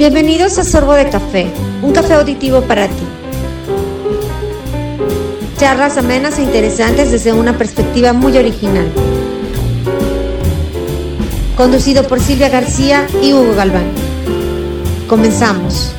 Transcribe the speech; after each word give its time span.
Bienvenidos 0.00 0.56
a 0.56 0.64
Sorbo 0.64 0.94
de 0.94 1.10
Café, 1.10 1.52
un 1.82 1.92
café 1.92 2.14
auditivo 2.14 2.62
para 2.62 2.88
ti. 2.88 3.04
Charlas 5.58 5.98
amenas 5.98 6.38
e 6.38 6.42
interesantes 6.42 7.10
desde 7.10 7.34
una 7.34 7.58
perspectiva 7.58 8.14
muy 8.14 8.38
original. 8.38 8.90
Conducido 11.54 12.08
por 12.08 12.18
Silvia 12.18 12.48
García 12.48 13.06
y 13.22 13.34
Hugo 13.34 13.54
Galván. 13.54 13.92
Comenzamos. 15.06 15.94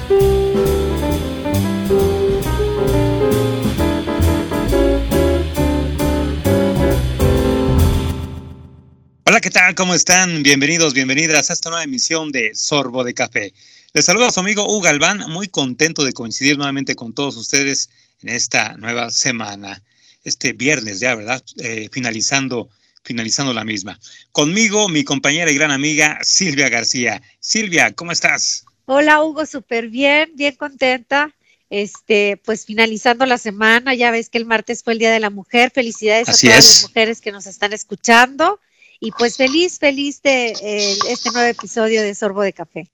Hola, 9.27 9.39
¿qué 9.41 9.51
tal? 9.51 9.75
¿Cómo 9.75 9.93
están? 9.93 10.41
Bienvenidos, 10.41 10.95
bienvenidas 10.95 11.51
a 11.51 11.53
esta 11.53 11.69
nueva 11.69 11.83
emisión 11.83 12.31
de 12.31 12.55
Sorbo 12.55 13.03
de 13.03 13.13
Café. 13.13 13.53
Les 13.93 14.05
saluda 14.05 14.27
a 14.27 14.31
su 14.31 14.39
amigo 14.39 14.63
Hugo 14.63 14.79
Galván, 14.79 15.19
muy 15.29 15.49
contento 15.49 16.05
de 16.05 16.13
coincidir 16.13 16.57
nuevamente 16.57 16.95
con 16.95 17.13
todos 17.13 17.35
ustedes 17.35 17.89
en 18.21 18.29
esta 18.29 18.77
nueva 18.77 19.09
semana, 19.09 19.83
este 20.23 20.53
viernes 20.53 21.01
ya, 21.01 21.13
¿verdad? 21.13 21.43
Eh, 21.57 21.89
finalizando, 21.91 22.69
finalizando 23.03 23.53
la 23.53 23.65
misma. 23.65 23.99
Conmigo, 24.31 24.87
mi 24.87 25.03
compañera 25.03 25.51
y 25.51 25.55
gran 25.55 25.71
amiga 25.71 26.19
Silvia 26.21 26.69
García. 26.69 27.21
Silvia, 27.41 27.91
¿cómo 27.91 28.13
estás? 28.13 28.63
Hola 28.85 29.21
Hugo, 29.23 29.45
súper 29.45 29.89
bien, 29.89 30.31
bien 30.35 30.55
contenta. 30.55 31.35
Este, 31.69 32.37
pues 32.45 32.65
finalizando 32.65 33.25
la 33.25 33.37
semana, 33.37 33.93
ya 33.93 34.09
ves 34.09 34.29
que 34.29 34.37
el 34.37 34.45
martes 34.45 34.83
fue 34.83 34.93
el 34.93 34.99
Día 34.99 35.11
de 35.11 35.19
la 35.19 35.31
Mujer. 35.31 35.69
Felicidades 35.69 36.29
a 36.29 36.31
todas 36.31 36.55
las 36.55 36.83
mujeres 36.83 37.19
que 37.19 37.33
nos 37.33 37.45
están 37.45 37.73
escuchando. 37.73 38.61
Y 39.01 39.11
pues 39.11 39.35
feliz, 39.35 39.79
feliz 39.79 40.21
de 40.21 40.53
eh, 40.61 40.97
este 41.09 41.29
nuevo 41.31 41.49
episodio 41.49 42.01
de 42.01 42.15
Sorbo 42.15 42.41
de 42.41 42.53
Café. 42.53 42.89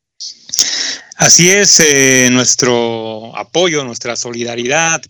Así 1.18 1.50
es, 1.50 1.80
eh, 1.80 2.30
nuestro 2.32 3.36
apoyo, 3.36 3.84
nuestra 3.84 4.16
solidaridad, 4.16 5.02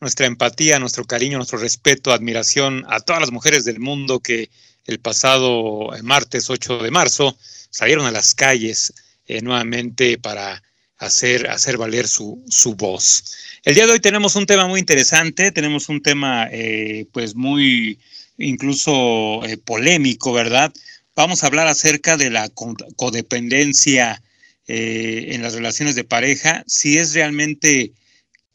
nuestra 0.00 0.24
empatía, 0.24 0.78
nuestro 0.78 1.04
cariño, 1.04 1.36
nuestro 1.36 1.58
respeto, 1.58 2.14
admiración 2.14 2.86
a 2.88 3.00
todas 3.00 3.20
las 3.20 3.30
mujeres 3.30 3.66
del 3.66 3.78
mundo 3.78 4.20
que 4.20 4.48
el 4.86 5.00
pasado 5.00 5.94
eh, 5.94 6.02
martes 6.02 6.48
8 6.48 6.78
de 6.78 6.90
marzo 6.90 7.36
salieron 7.68 8.06
a 8.06 8.10
las 8.10 8.34
calles 8.34 8.94
eh, 9.26 9.42
nuevamente 9.42 10.16
para 10.16 10.62
hacer, 10.96 11.50
hacer 11.50 11.76
valer 11.76 12.08
su, 12.08 12.42
su, 12.48 12.74
voz. 12.74 13.22
El 13.62 13.74
día 13.74 13.84
de 13.84 13.92
hoy 13.92 14.00
tenemos 14.00 14.36
un 14.36 14.46
tema 14.46 14.66
muy 14.66 14.80
interesante, 14.80 15.52
tenemos 15.52 15.90
un 15.90 16.00
tema 16.00 16.48
pues 17.12 17.34
muy 17.34 17.98
incluso 18.38 19.42
polémico, 19.66 20.32
¿verdad? 20.32 20.72
Vamos 21.14 21.44
a 21.44 21.48
hablar 21.48 21.66
acerca 21.66 22.16
de 22.16 22.30
la 22.30 22.48
codependencia 22.96 24.22
eh, 24.72 25.34
en 25.34 25.42
las 25.42 25.54
relaciones 25.54 25.96
de 25.96 26.04
pareja, 26.04 26.62
si 26.68 26.96
es 26.96 27.12
realmente 27.12 27.92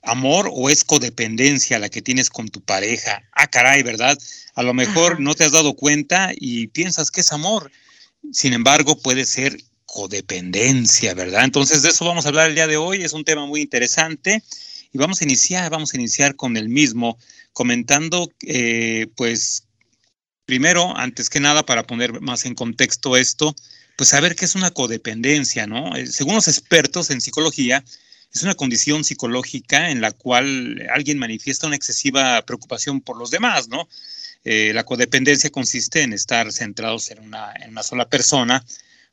amor 0.02 0.50
o 0.54 0.70
es 0.70 0.86
codependencia 0.86 1.78
la 1.78 1.90
que 1.90 2.02
tienes 2.02 2.30
con 2.30 2.48
tu 2.48 2.62
pareja. 2.62 3.22
Ah, 3.34 3.48
caray, 3.48 3.84
¿verdad? 3.84 4.18
A 4.54 4.64
lo 4.64 4.74
mejor 4.74 5.20
no 5.20 5.36
te 5.36 5.44
has 5.44 5.52
dado 5.52 5.74
cuenta 5.74 6.32
y 6.34 6.68
piensas 6.68 7.12
que 7.12 7.20
es 7.20 7.34
amor. 7.34 7.70
Sin 8.32 8.54
embargo, 8.54 8.98
puede 8.98 9.26
ser 9.26 9.58
codependencia, 9.86 11.14
¿verdad? 11.16 11.44
Entonces, 11.44 11.82
de 11.82 11.90
eso 11.90 12.06
vamos 12.06 12.26
a 12.26 12.30
hablar 12.30 12.48
el 12.48 12.56
día 12.56 12.68
de 12.68 12.78
hoy. 12.78 13.04
Es 13.04 13.12
un 13.12 13.26
tema 13.26 13.46
muy 13.46 13.60
interesante 13.60 14.42
y 14.94 14.98
vamos 14.98 15.20
a 15.20 15.26
iniciar, 15.26 15.70
vamos 15.70 15.94
a 15.94 15.98
iniciar 15.98 16.38
con 16.38 16.56
el 16.56 16.70
mismo, 16.70 17.18
comentando, 17.52 18.32
eh, 18.44 19.08
pues, 19.18 19.66
primero, 20.46 20.96
antes 20.96 21.30
que 21.30 21.42
nada, 21.42 21.66
para 21.66 21.84
poner 21.84 22.22
más 22.22 22.46
en 22.46 22.56
contexto 22.56 23.18
esto, 23.18 23.54
pues 23.96 24.10
saber 24.10 24.36
qué 24.36 24.46
es 24.46 24.56
una 24.56 24.72
codependencia, 24.72 25.68
¿no? 25.68 25.96
Eh, 25.96 26.08
según 26.08 26.36
los 26.36 26.48
expertos 26.48 27.10
en 27.10 27.22
psicología, 27.22 27.84
es 28.34 28.44
una 28.44 28.56
condición 28.56 29.04
psicológica 29.04 29.90
en 29.90 30.02
la 30.02 30.12
cual 30.12 30.86
alguien 30.94 31.18
manifiesta 31.18 31.68
una 31.68 31.78
excesiva 31.78 32.42
preocupación 32.42 33.00
por 33.02 33.18
los 33.18 33.32
demás, 33.32 33.70
¿no? 33.70 33.88
Eh, 34.44 34.74
la 34.74 34.84
codependencia 34.84 35.50
consiste 35.50 36.02
en 36.02 36.14
estar 36.14 36.52
centrados 36.52 37.10
en 37.12 37.20
una, 37.20 37.54
en 37.60 37.72
una 37.72 37.84
sola 37.84 38.10
persona 38.10 38.64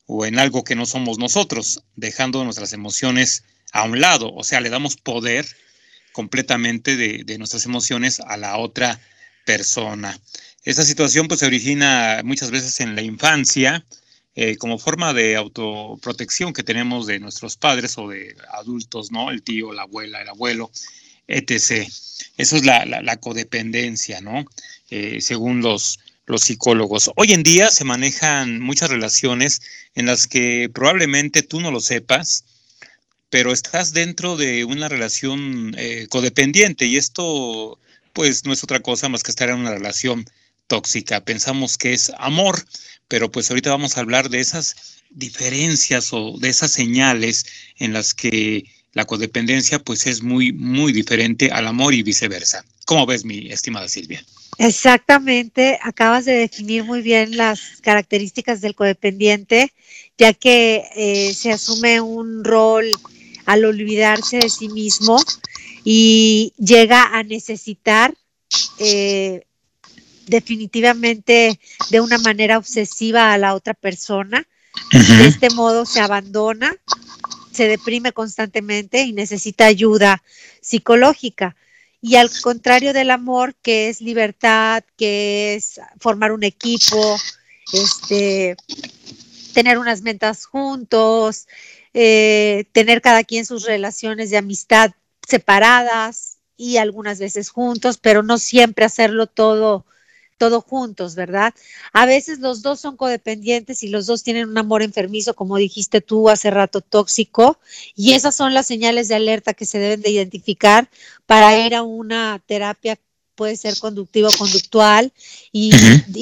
o 0.07 0.27
en 0.27 0.39
algo 0.39 0.65
que 0.65 0.75
no 0.75 0.85
somos 0.85 1.19
nosotros, 1.19 1.85
dejando 1.97 2.45
nuestras 2.45 2.73
emociones 2.73 3.45
a 3.73 3.85
un 3.85 4.01
lado, 4.01 4.35
o 4.35 4.45
sea, 4.45 4.61
le 4.61 4.69
damos 4.69 4.97
poder 4.97 5.47
completamente 6.13 6.97
de, 6.97 7.23
de 7.25 7.39
nuestras 7.39 7.65
emociones 7.65 8.21
a 8.21 8.37
la 8.37 8.59
otra 8.59 9.01
persona. 9.47 10.19
Esta 10.65 10.85
situación 10.85 11.29
pues 11.29 11.41
se 11.41 11.47
origina 11.47 12.21
muchas 12.25 12.51
veces 12.51 12.81
en 12.81 12.95
la 12.95 13.03
infancia, 13.03 13.85
eh, 14.35 14.57
como 14.57 14.79
forma 14.79 15.13
de 15.13 15.37
autoprotección 15.37 16.53
que 16.53 16.63
tenemos 16.63 17.07
de 17.07 17.21
nuestros 17.21 17.57
padres 17.57 17.99
o 17.99 18.09
de 18.09 18.35
adultos, 18.53 19.11
¿no? 19.11 19.31
El 19.31 19.43
tío, 19.43 19.73
la 19.73 19.83
abuela, 19.83 20.23
el 20.23 20.29
abuelo, 20.29 20.71
etc. 21.29 21.87
Eso 22.37 22.57
es 22.57 22.65
la, 22.65 23.17
codependencia, 23.19 24.21
¿no? 24.21 24.45
Eh, 24.91 25.21
según 25.21 25.61
los, 25.61 25.99
los 26.27 26.43
psicólogos. 26.43 27.11
Hoy 27.17 27.33
en 27.33 27.43
día 27.43 27.69
se 27.71 27.85
manejan 27.85 28.61
muchas 28.61 28.91
relaciones 28.91 29.61
en 29.95 30.07
las 30.07 30.27
que 30.27 30.71
probablemente 30.73 31.43
tú 31.43 31.61
no 31.61 31.71
lo 31.71 31.81
sepas, 31.81 32.45
pero 33.29 33.53
estás 33.53 33.93
dentro 33.93 34.37
de 34.37 34.65
una 34.65 34.89
relación 34.89 35.75
eh, 35.79 36.07
codependiente 36.11 36.87
y 36.87 36.97
esto 36.97 37.79
pues 38.13 38.45
no 38.45 38.53
es 38.53 38.63
otra 38.63 38.81
cosa 38.81 39.09
más 39.09 39.23
que 39.23 39.31
estar 39.31 39.49
en 39.49 39.57
una 39.57 39.73
relación 39.73 40.27
tóxica. 40.67 41.25
Pensamos 41.25 41.77
que 41.77 41.93
es 41.93 42.13
amor, 42.19 42.65
pero 43.09 43.31
pues 43.31 43.51
ahorita 43.51 43.71
vamos 43.71 43.97
a 43.97 44.01
hablar 44.01 44.29
de 44.31 44.41
esas 44.41 45.03
diferencias 45.11 46.13
o 46.13 46.39
de 46.39 46.49
esas 46.49 46.73
señales 46.73 47.47
en 47.79 47.93
las 47.93 48.15
que 48.15 48.65
la 48.93 49.05
codependencia 49.05 49.79
pues 49.79 50.07
es 50.07 50.23
muy, 50.23 50.53
muy 50.53 50.93
diferente 50.93 51.51
al 51.51 51.67
amor 51.67 51.95
y 51.95 52.03
viceversa. 52.03 52.65
¿Cómo 52.85 53.07
ves, 53.07 53.25
mi 53.25 53.51
estimada 53.51 53.89
Silvia? 53.89 54.25
Exactamente, 54.59 55.79
acabas 55.83 56.27
de 56.27 56.33
definir 56.33 56.85
muy 56.85 57.01
bien 57.01 57.37
las 57.37 57.81
características 57.81 58.61
del 58.61 58.75
codependiente, 58.75 59.73
ya 60.19 60.35
que 60.35 60.85
eh, 60.95 61.33
se 61.35 61.53
asume 61.53 62.01
un 62.01 62.45
rol 62.45 62.87
al 63.47 63.65
olvidarse 63.65 64.39
de 64.39 64.51
sí 64.51 64.69
mismo 64.69 65.21
y 65.85 66.53
llega 66.59 67.17
a 67.17 67.23
necesitar 67.23 68.15
eh, 68.79 69.47
definitivamente 70.27 71.59
de 71.91 72.01
una 72.01 72.19
manera 72.19 72.59
obsesiva 72.59 73.33
a 73.33 73.39
la 73.39 73.55
otra 73.55 73.75
persona. 73.75 74.47
De 74.91 75.27
este 75.27 75.51
modo 75.51 75.85
se 75.85 76.01
abandona, 76.01 76.75
se 77.51 77.69
deprime 77.69 78.13
constantemente 78.13 79.03
y 79.03 79.13
necesita 79.13 79.67
ayuda 79.67 80.23
psicológica. 80.61 81.57
Y 82.01 82.17
al 82.17 82.31
contrario 82.43 82.93
del 82.93 83.11
amor, 83.11 83.55
que 83.63 83.89
es 83.89 84.01
libertad, 84.01 84.83
que 84.97 85.55
es 85.55 85.81
formar 86.01 86.33
un 86.33 86.43
equipo, 86.43 87.17
este, 87.73 88.57
tener 89.53 89.79
unas 89.79 90.03
metas 90.03 90.47
juntos, 90.47 91.47
eh, 91.95 92.65
tener 92.73 93.03
cada 93.03 93.23
quien 93.23 93.47
sus 93.47 93.65
relaciones 93.65 94.31
de 94.31 94.39
amistad 94.39 94.93
separadas 95.29 96.39
y 96.57 96.79
algunas 96.79 97.19
veces 97.19 97.51
juntos, 97.51 97.99
pero 97.99 98.23
no 98.23 98.39
siempre 98.39 98.85
hacerlo 98.85 99.27
todo 99.27 99.85
todo 100.43 100.61
juntos, 100.61 101.15
¿verdad? 101.15 101.55
A 101.93 102.05
veces 102.05 102.41
los 102.41 102.63
dos 102.63 102.81
son 102.81 102.97
codependientes 102.97 103.85
y 103.85 103.89
los 103.89 104.07
dos 104.07 104.25
tienen 104.25 104.49
un 104.49 104.59
amor 104.59 104.83
enfermizo, 104.83 105.35
como 105.35 105.57
dijiste 105.57 106.01
tú 106.01 106.29
hace 106.29 106.51
rato, 106.51 106.81
tóxico, 106.81 107.61
y 107.95 108.15
esas 108.15 108.35
son 108.35 108.53
las 108.53 108.67
señales 108.67 109.07
de 109.07 109.15
alerta 109.15 109.55
que 109.55 109.67
se 109.67 109.79
deben 109.79 110.03
de 110.03 110.11
identificar 110.11 110.91
para 111.27 111.65
ir 111.65 111.77
a 111.77 111.85
una 111.85 112.43
terapia, 112.45 112.99
puede 113.37 113.55
ser 113.55 113.79
conductiva 113.79 114.31
o 114.31 114.37
conductual, 114.37 115.13
y, 115.53 115.71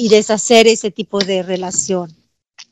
deshacer 0.07 0.67
ese 0.67 0.91
tipo 0.91 1.17
de 1.17 1.41
relación. 1.41 2.15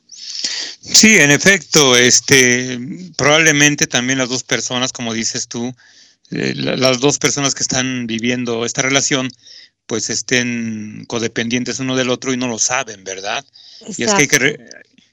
Sí, 0.08 1.18
en 1.18 1.32
efecto, 1.32 1.96
este, 1.96 2.78
probablemente 3.16 3.88
también 3.88 4.18
las 4.18 4.28
dos 4.28 4.44
personas, 4.44 4.92
como 4.92 5.14
dices 5.14 5.48
tú, 5.48 5.74
eh, 6.30 6.54
las 6.54 7.00
dos 7.00 7.18
personas 7.18 7.56
que 7.56 7.64
están 7.64 8.06
viviendo 8.06 8.64
esta 8.64 8.82
relación, 8.82 9.32
pues 9.90 10.08
estén 10.08 11.04
codependientes 11.08 11.80
uno 11.80 11.96
del 11.96 12.10
otro 12.10 12.32
y 12.32 12.36
no 12.36 12.46
lo 12.46 12.60
saben, 12.60 13.02
¿verdad? 13.02 13.44
Y 13.98 14.04
es, 14.04 14.14
que 14.14 14.20
hay 14.22 14.28
que 14.28 14.56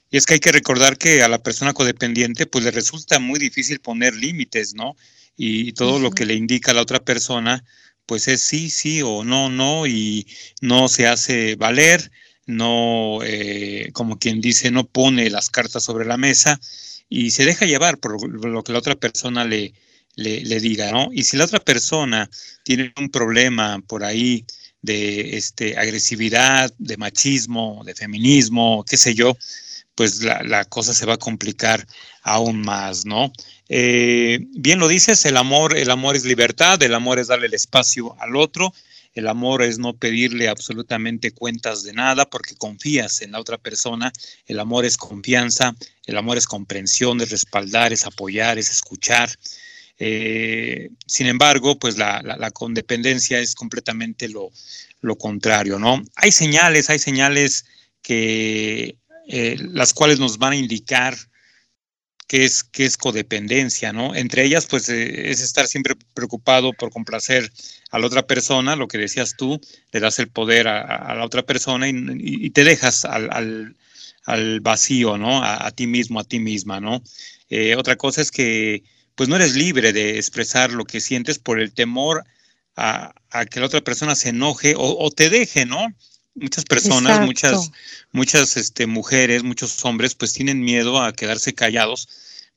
y 0.08 0.16
es 0.16 0.24
que 0.24 0.34
hay 0.34 0.38
que 0.38 0.52
recordar 0.52 0.96
que 0.96 1.24
a 1.24 1.28
la 1.28 1.42
persona 1.42 1.72
codependiente 1.72 2.46
pues 2.46 2.62
le 2.62 2.70
resulta 2.70 3.18
muy 3.18 3.40
difícil 3.40 3.80
poner 3.80 4.14
límites, 4.14 4.74
¿no? 4.74 4.94
Y, 5.36 5.72
todo 5.72 5.98
lo 5.98 6.12
que 6.12 6.26
le 6.26 6.34
indica 6.34 6.70
a 6.70 6.74
la 6.74 6.82
otra 6.82 7.00
persona 7.00 7.64
pues 8.06 8.28
es 8.28 8.40
sí, 8.40 8.70
sí 8.70 9.02
o 9.02 9.24
no, 9.24 9.50
no 9.50 9.88
y 9.88 10.28
no 10.60 10.88
se 10.88 11.08
hace 11.08 11.56
valer, 11.56 12.12
no, 12.46 13.18
eh, 13.24 13.90
como 13.94 14.20
quien 14.20 14.40
dice, 14.40 14.70
no 14.70 14.86
pone 14.86 15.28
las 15.28 15.50
cartas 15.50 15.82
sobre 15.82 16.06
la 16.06 16.18
mesa 16.18 16.60
y 17.08 17.32
se 17.32 17.44
deja 17.44 17.66
llevar 17.66 17.98
por 17.98 18.12
lo 18.46 18.62
que 18.62 18.72
la 18.72 18.78
otra 18.78 18.94
persona 18.94 19.44
le, 19.44 19.74
le, 20.14 20.42
le 20.42 20.60
diga, 20.60 20.92
¿no? 20.92 21.08
Y 21.12 21.24
si 21.24 21.36
la 21.36 21.46
otra 21.46 21.58
persona 21.58 22.30
tiene 22.62 22.92
un 22.96 23.10
problema 23.10 23.82
por 23.88 24.04
ahí, 24.04 24.46
de 24.82 25.36
este, 25.36 25.76
agresividad, 25.76 26.72
de 26.78 26.96
machismo, 26.96 27.82
de 27.84 27.94
feminismo, 27.94 28.84
qué 28.88 28.96
sé 28.96 29.14
yo, 29.14 29.36
pues 29.94 30.22
la, 30.22 30.64
cosa 30.64 30.94
se 30.94 31.06
va 31.06 31.14
a 31.14 31.18
complicar 31.18 31.86
aún 32.22 32.60
más, 32.60 33.04
¿no? 33.04 33.32
Eh, 33.68 34.38
bien 34.52 34.78
lo 34.78 34.86
dices, 34.86 35.24
el 35.24 35.36
amor, 35.36 35.76
el 35.76 35.90
amor 35.90 36.14
es 36.14 36.24
libertad, 36.24 36.80
el 36.82 36.94
amor 36.94 37.18
es 37.18 37.26
darle 37.26 37.46
el 37.46 37.54
espacio 37.54 38.14
al 38.20 38.36
otro, 38.36 38.72
el 39.14 39.26
amor 39.26 39.62
es 39.62 39.80
no 39.80 39.96
pedirle 39.96 40.48
absolutamente 40.48 41.32
cuentas 41.32 41.82
de 41.82 41.92
nada 41.92 42.30
porque 42.30 42.54
confías 42.54 43.22
en 43.22 43.32
la 43.32 43.40
otra 43.40 43.58
persona, 43.58 44.12
el 44.46 44.60
amor 44.60 44.84
es 44.84 44.96
confianza, 44.96 45.74
el 46.06 46.16
amor 46.16 46.36
es 46.36 46.46
comprensión, 46.46 47.20
es 47.20 47.30
respaldar, 47.30 47.92
es 47.92 48.06
apoyar, 48.06 48.58
es 48.58 48.70
escuchar. 48.70 49.30
Eh, 49.98 50.90
sin 51.06 51.26
embargo, 51.26 51.78
pues 51.78 51.98
la, 51.98 52.22
la, 52.22 52.50
condependencia 52.52 53.40
es 53.40 53.54
completamente 53.54 54.28
lo, 54.28 54.52
contrario, 55.16 55.78
¿no? 55.78 56.02
Hay 56.14 56.30
señales, 56.30 56.88
hay 56.88 57.00
señales 57.00 57.64
que 58.00 58.96
eh, 59.26 59.56
las 59.58 59.92
cuales 59.92 60.20
nos 60.20 60.38
van 60.38 60.52
a 60.52 60.56
indicar 60.56 61.16
qué 62.28 62.44
es, 62.44 62.62
qué 62.62 62.84
es 62.84 62.96
codependencia, 62.96 63.92
¿no? 63.92 64.14
Entre 64.14 64.44
ellas, 64.44 64.66
pues, 64.66 64.88
eh, 64.88 65.30
es 65.30 65.40
estar 65.40 65.66
siempre 65.66 65.96
preocupado 66.14 66.72
por 66.72 66.90
complacer 66.90 67.50
a 67.90 67.98
la 67.98 68.06
otra 68.06 68.24
persona, 68.26 68.76
lo 68.76 68.86
que 68.86 68.98
decías 68.98 69.34
tú, 69.36 69.60
le 69.90 69.98
das 70.00 70.20
el 70.20 70.28
poder 70.28 70.68
a, 70.68 71.14
la 71.14 71.24
otra 71.24 71.42
persona 71.42 71.88
y, 71.88 72.50
te 72.50 72.62
dejas 72.62 73.04
al, 73.04 73.74
vacío, 74.60 75.18
¿no? 75.18 75.42
A, 75.42 75.70
ti 75.72 75.88
mismo, 75.88 76.20
a 76.20 76.24
ti 76.24 76.38
misma, 76.38 76.80
¿no? 76.80 77.02
Otra 77.76 77.96
cosa 77.96 78.20
es 78.20 78.30
que, 78.30 78.84
pues, 79.18 79.28
no 79.28 79.36
eres 79.36 79.54
libre 79.54 79.92
de 79.92 80.16
expresar 80.16 80.72
lo 80.72 80.84
que 80.86 81.00
sientes 81.00 81.38
por 81.38 81.60
el 81.60 81.72
temor 81.72 82.24
a, 82.76 83.12
que 83.50 83.60
la 83.60 83.66
otra 83.66 83.82
persona 83.82 84.14
se 84.14 84.28
enoje 84.28 84.74
o, 84.76 84.96
o 84.98 85.10
te 85.10 85.28
deje, 85.28 85.66
¿no? 85.66 85.88
muchas 86.40 86.64
personas, 86.64 87.20
muchas, 87.20 87.72
muchas 88.12 88.56
este, 88.56 88.86
mujeres, 88.86 89.42
muchos 89.42 89.84
hombres, 89.84 90.14
pues 90.14 90.32
tienen 90.32 90.60
miedo 90.60 91.02
a 91.02 91.12
quedarse 91.12 91.54
callados 91.54 92.08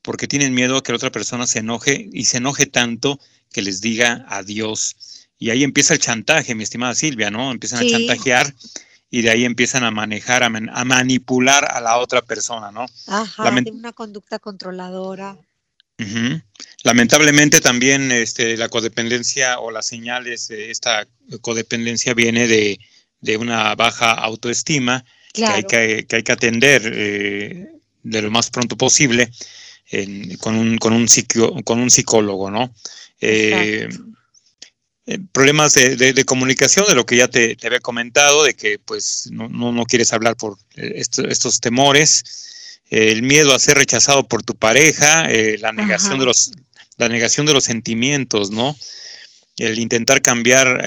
porque 0.01 0.27
tienen 0.27 0.53
miedo 0.53 0.77
a 0.77 0.83
que 0.83 0.91
la 0.91 0.97
otra 0.97 1.11
persona 1.11 1.47
se 1.47 1.59
enoje 1.59 2.09
y 2.11 2.25
se 2.25 2.37
enoje 2.37 2.65
tanto 2.65 3.19
que 3.51 3.61
les 3.61 3.81
diga 3.81 4.25
adiós. 4.29 4.95
Y 5.37 5.49
ahí 5.49 5.63
empieza 5.63 5.93
el 5.93 5.99
chantaje, 5.99 6.55
mi 6.55 6.63
estimada 6.63 6.95
Silvia, 6.95 7.31
¿no? 7.31 7.51
Empiezan 7.51 7.79
a 7.79 7.89
chantajear 7.89 8.53
y 9.09 9.23
de 9.23 9.31
ahí 9.31 9.45
empiezan 9.45 9.83
a 9.83 9.91
manejar, 9.91 10.43
a, 10.43 10.49
manipular 10.49 11.65
a 11.65 11.81
la 11.81 11.97
otra 11.97 12.21
persona, 12.21 12.71
¿no? 12.71 12.85
Ajá, 13.07 13.49
de 13.49 13.71
una 13.71 13.91
conducta 13.91 14.39
controladora. 14.39 15.37
Lamentablemente 16.83 17.61
también 17.61 18.11
este, 18.11 18.57
la 18.57 18.69
codependencia 18.69 19.59
o 19.59 19.71
las 19.71 19.87
señales 19.87 20.47
de 20.47 20.71
esta 20.71 21.07
codependencia 21.41 22.13
viene 22.13 22.47
de, 22.47 22.79
de 23.19 23.37
una 23.37 23.75
baja 23.75 24.13
autoestima 24.13 25.05
que, 25.33 25.45
hay 25.45 25.63
que, 25.63 26.07
hay 26.09 26.23
que 26.23 26.31
atender 26.31 26.81
eh, 26.85 27.67
de 28.03 28.21
lo 28.21 28.31
más 28.31 28.49
pronto 28.49 28.75
posible 28.75 29.31
con, 30.39 30.55
un, 30.55 30.77
con, 30.77 30.93
un 30.93 31.07
con 31.63 31.79
un 31.79 31.89
psicólogo, 31.89 32.49
¿no? 32.49 32.73
Eh, 33.19 33.89
eh, 35.07 35.19
problemas 35.31 35.73
de, 35.73 36.25
comunicación, 36.25 36.85
de 36.87 36.95
lo 36.95 37.05
que 37.05 37.17
ya 37.17 37.27
te, 37.27 37.57
había 37.63 37.79
comentado, 37.79 38.43
de 38.43 38.53
que 38.53 38.79
pues 38.79 39.29
no, 39.31 39.49
no, 39.49 39.85
quieres 39.85 40.13
hablar 40.13 40.37
por 40.37 40.57
estos 40.75 41.59
temores, 41.59 42.23
el 42.91 43.23
miedo 43.23 43.55
a 43.55 43.59
ser 43.59 43.77
rechazado 43.77 44.27
por 44.27 44.43
tu 44.43 44.55
pareja, 44.55 45.27
la 45.59 45.71
negación 45.71 46.19
de 46.19 46.25
los 46.25 46.51
la 46.97 47.09
negación 47.09 47.47
de 47.47 47.53
los 47.53 47.63
sentimientos, 47.63 48.51
¿no? 48.51 48.77
El 49.57 49.79
intentar 49.79 50.21
cambiar 50.21 50.85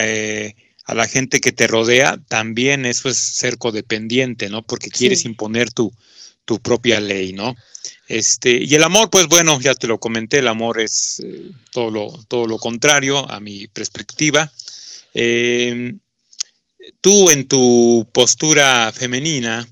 a 0.85 0.95
la 0.95 1.09
gente 1.09 1.41
que 1.41 1.51
te 1.51 1.67
rodea, 1.67 2.21
también 2.29 2.87
eso 2.87 3.09
es 3.09 3.17
ser 3.17 3.59
codependiente, 3.59 4.49
¿no? 4.49 4.63
Porque 4.63 4.91
quieres 4.91 5.25
imponer 5.25 5.73
tu, 5.73 5.93
tu 6.45 6.61
propia 6.61 7.01
ley, 7.01 7.33
¿no? 7.33 7.57
Este, 8.07 8.63
y 8.63 8.75
el 8.75 8.83
amor, 8.83 9.09
pues 9.11 9.29
bueno, 9.29 9.61
ya 9.61 9.75
te 9.75 9.87
lo 9.87 9.99
comenté, 9.99 10.39
el 10.39 10.49
amor 10.49 10.81
es 10.81 11.21
eh, 11.25 11.51
todo, 11.71 11.91
lo, 11.91 12.25
todo 12.29 12.47
lo 12.47 12.59
contrario 12.59 13.31
a 13.31 13.41
mi 13.41 13.67
perspectiva. 13.69 14.53
Em, 15.15 15.99
tú 17.01 17.31
en 17.31 17.49
tu 17.49 18.07
postura 18.13 18.93
femenina, 18.93 19.67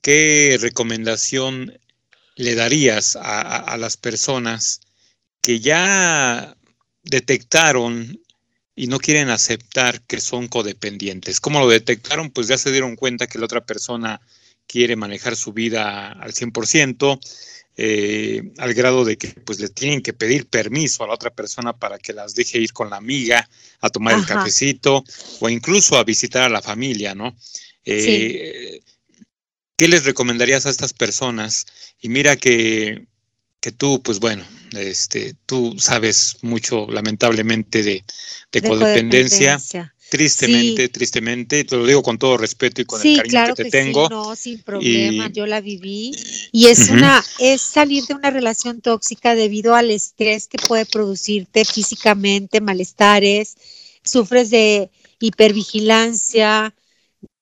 ¿qué 0.00 0.58
recomendación 0.60 1.78
le 2.36 2.54
darías 2.54 3.16
a 3.16 3.76
las 3.78 3.96
personas 3.96 4.80
que 5.40 5.60
ya 5.60 6.56
detectaron 7.02 8.20
y 8.78 8.86
no 8.86 9.00
quieren 9.00 9.28
aceptar 9.28 10.02
que 10.02 10.20
son 10.20 10.46
codependientes. 10.46 11.40
¿Cómo 11.40 11.58
lo 11.58 11.68
detectaron? 11.68 12.30
Pues 12.30 12.46
ya 12.46 12.56
se 12.56 12.70
dieron 12.70 12.94
cuenta 12.94 13.26
que 13.26 13.40
la 13.40 13.46
otra 13.46 13.66
persona 13.66 14.20
quiere 14.68 14.94
manejar 14.94 15.34
su 15.34 15.52
vida 15.52 16.12
al 16.12 16.32
100%, 16.32 17.18
eh, 17.76 18.52
al 18.58 18.74
grado 18.74 19.04
de 19.04 19.18
que 19.18 19.28
pues 19.28 19.58
le 19.58 19.68
tienen 19.68 20.00
que 20.00 20.12
pedir 20.12 20.46
permiso 20.46 21.02
a 21.02 21.08
la 21.08 21.14
otra 21.14 21.30
persona 21.30 21.72
para 21.72 21.98
que 21.98 22.12
las 22.12 22.36
deje 22.36 22.58
ir 22.58 22.72
con 22.72 22.88
la 22.88 22.96
amiga 22.96 23.48
a 23.80 23.88
tomar 23.88 24.14
el 24.14 24.24
cafecito 24.24 25.02
o 25.40 25.48
incluso 25.48 25.96
a 25.96 26.04
visitar 26.04 26.44
a 26.44 26.48
la 26.48 26.62
familia, 26.62 27.16
¿no? 27.16 27.36
Eh, 27.84 28.80
¿Qué 29.78 29.88
les 29.88 30.04
recomendarías 30.04 30.66
a 30.66 30.70
estas 30.70 30.92
personas? 30.92 31.64
Y 31.98 32.10
mira 32.10 32.36
que 32.36 33.08
que 33.60 33.72
tú, 33.72 34.02
pues 34.02 34.20
bueno, 34.20 34.44
este, 34.72 35.34
tú 35.46 35.74
sabes 35.78 36.36
mucho, 36.42 36.86
lamentablemente, 36.88 37.82
de, 37.82 38.04
codependencia. 38.62 39.60
Tristemente, 40.10 40.88
tristemente, 40.88 41.64
te 41.64 41.76
lo 41.76 41.86
digo 41.86 42.02
con 42.02 42.18
todo 42.18 42.38
respeto 42.38 42.80
y 42.80 42.86
con 42.86 43.06
el 43.06 43.16
cariño 43.18 43.54
que 43.54 43.64
te 43.64 43.70
tengo. 43.70 44.06
Sí, 44.06 44.14
no, 44.14 44.36
sin 44.36 44.62
problema, 44.62 45.28
yo 45.28 45.46
la 45.46 45.60
viví. 45.60 46.12
Y 46.50 46.68
es 46.68 46.88
una, 46.88 47.22
es 47.38 47.60
salir 47.60 48.06
de 48.06 48.14
una 48.14 48.30
relación 48.30 48.80
tóxica 48.80 49.34
debido 49.34 49.74
al 49.74 49.90
estrés 49.90 50.48
que 50.48 50.56
puede 50.56 50.86
producirte 50.86 51.66
físicamente, 51.66 52.62
malestares, 52.62 53.56
sufres 54.02 54.48
de 54.48 54.90
hipervigilancia, 55.20 56.74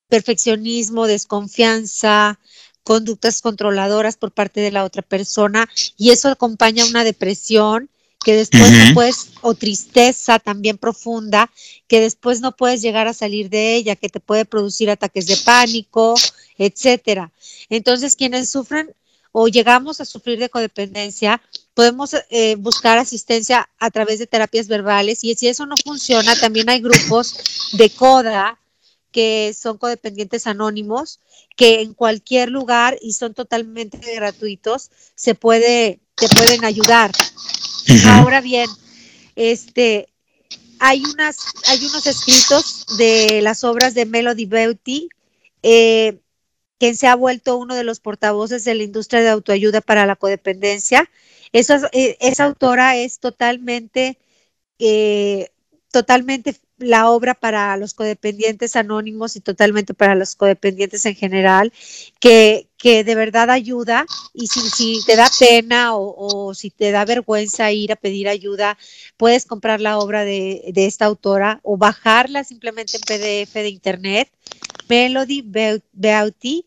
perfeccionismo, 0.07 1.07
desconfianza, 1.07 2.39
conductas 2.83 3.41
controladoras 3.41 4.15
por 4.15 4.31
parte 4.31 4.61
de 4.61 4.71
la 4.71 4.85
otra 4.85 5.01
persona 5.01 5.69
y 5.97 6.11
eso 6.11 6.29
acompaña 6.29 6.85
una 6.85 7.03
depresión 7.03 7.89
que 8.23 8.35
después 8.35 8.71
no 8.71 8.93
puedes, 8.93 9.29
o 9.41 9.53
tristeza 9.53 10.39
también 10.39 10.77
profunda, 10.77 11.49
que 11.87 12.01
después 12.01 12.41
no 12.41 12.55
puedes 12.55 12.81
llegar 12.81 13.07
a 13.07 13.13
salir 13.13 13.49
de 13.49 13.75
ella, 13.75 13.95
que 13.95 14.09
te 14.09 14.19
puede 14.19 14.43
producir 14.43 14.89
ataques 14.89 15.27
de 15.27 15.37
pánico, 15.37 16.15
etcétera. 16.57 17.31
Entonces, 17.69 18.15
quienes 18.15 18.49
sufren 18.49 18.93
o 19.31 19.47
llegamos 19.47 20.01
a 20.01 20.05
sufrir 20.05 20.39
de 20.39 20.49
codependencia, 20.49 21.41
podemos 21.73 22.15
eh, 22.29 22.55
buscar 22.55 22.97
asistencia 22.97 23.69
a 23.79 23.91
través 23.91 24.19
de 24.19 24.27
terapias 24.27 24.67
verbales 24.67 25.23
y 25.23 25.35
si 25.35 25.47
eso 25.47 25.65
no 25.65 25.75
funciona, 25.77 26.35
también 26.35 26.69
hay 26.69 26.81
grupos 26.81 27.35
de 27.73 27.89
CODA 27.91 28.59
que 29.17 29.55
son 29.59 29.79
codependientes 29.79 30.45
anónimos, 30.45 31.19
que 31.55 31.81
en 31.81 31.95
cualquier 31.95 32.49
lugar 32.49 32.99
y 33.01 33.13
son 33.13 33.33
totalmente 33.33 33.97
gratuitos, 34.13 34.91
se 35.15 35.33
puede, 35.33 36.01
te 36.13 36.27
pueden 36.29 36.63
ayudar. 36.63 37.09
Ahora 38.05 38.41
bien, 38.41 38.69
este, 39.35 40.07
hay 40.77 41.01
unas, 41.03 41.37
hay 41.67 41.79
unos 41.83 42.05
escritos 42.05 42.85
de 42.99 43.41
las 43.41 43.63
obras 43.63 43.95
de 43.95 44.05
Melody 44.05 44.45
Beauty, 44.45 45.09
eh, 45.63 46.19
quien 46.77 46.95
se 46.95 47.07
ha 47.07 47.15
vuelto 47.15 47.57
uno 47.57 47.73
de 47.73 47.83
los 47.83 47.99
portavoces 47.99 48.65
de 48.65 48.75
la 48.75 48.83
industria 48.83 49.21
de 49.21 49.29
autoayuda 49.29 49.81
para 49.81 50.05
la 50.05 50.15
codependencia. 50.15 51.09
Esa, 51.53 51.89
eh, 51.91 52.17
esa 52.19 52.43
autora 52.43 52.97
es 52.97 53.17
totalmente, 53.17 54.19
eh, 54.77 55.49
totalmente 55.91 56.55
la 56.77 57.09
obra 57.09 57.33
para 57.33 57.75
los 57.77 57.93
codependientes 57.93 58.75
anónimos 58.75 59.35
y 59.35 59.41
totalmente 59.41 59.93
para 59.93 60.15
los 60.15 60.35
codependientes 60.35 61.05
en 61.05 61.15
general, 61.15 61.73
que, 62.19 62.67
que 62.77 63.03
de 63.03 63.15
verdad 63.15 63.49
ayuda 63.49 64.05
y 64.33 64.47
si, 64.47 65.03
te 65.05 65.15
da 65.15 65.29
pena 65.39 65.95
o, 65.95 66.53
si 66.53 66.69
te 66.69 66.91
da 66.91 67.05
vergüenza 67.05 67.71
ir 67.71 67.91
a 67.91 67.95
pedir 67.95 68.27
ayuda, 68.27 68.77
puedes 69.17 69.45
comprar 69.45 69.81
la 69.81 69.97
obra 69.99 70.23
de, 70.23 70.71
de 70.73 70.85
esta 70.85 71.05
autora 71.05 71.59
o 71.63 71.77
bajarla 71.77 72.43
simplemente 72.43 72.97
en 72.97 73.01
PDF 73.01 73.53
de 73.53 73.69
internet, 73.69 74.31
Melody 74.87 75.43
Beauty, 75.93 76.65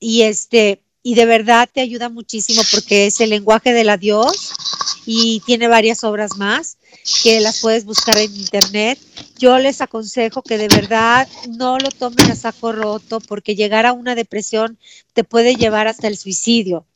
y 0.00 0.22
este 0.22 0.82
y 1.04 1.14
de 1.14 1.26
verdad 1.26 1.68
te 1.72 1.80
ayuda 1.80 2.08
muchísimo 2.08 2.62
porque 2.70 3.06
es 3.06 3.20
el 3.20 3.30
lenguaje 3.30 3.72
del 3.72 3.88
adiós 3.88 4.52
y 5.04 5.40
tiene 5.46 5.66
varias 5.66 6.04
obras 6.04 6.36
más 6.36 6.78
que 7.22 7.40
las 7.40 7.60
puedes 7.60 7.84
buscar 7.84 8.18
en 8.18 8.34
internet. 8.34 8.98
Yo 9.38 9.58
les 9.58 9.80
aconsejo 9.80 10.42
que 10.42 10.58
de 10.58 10.68
verdad 10.68 11.28
no 11.48 11.78
lo 11.78 11.90
tomen 11.90 12.30
a 12.30 12.36
saco 12.36 12.72
roto 12.72 13.20
porque 13.20 13.54
llegar 13.54 13.86
a 13.86 13.92
una 13.92 14.14
depresión 14.14 14.78
te 15.12 15.24
puede 15.24 15.56
llevar 15.56 15.88
hasta 15.88 16.08
el 16.08 16.16
suicidio. 16.16 16.86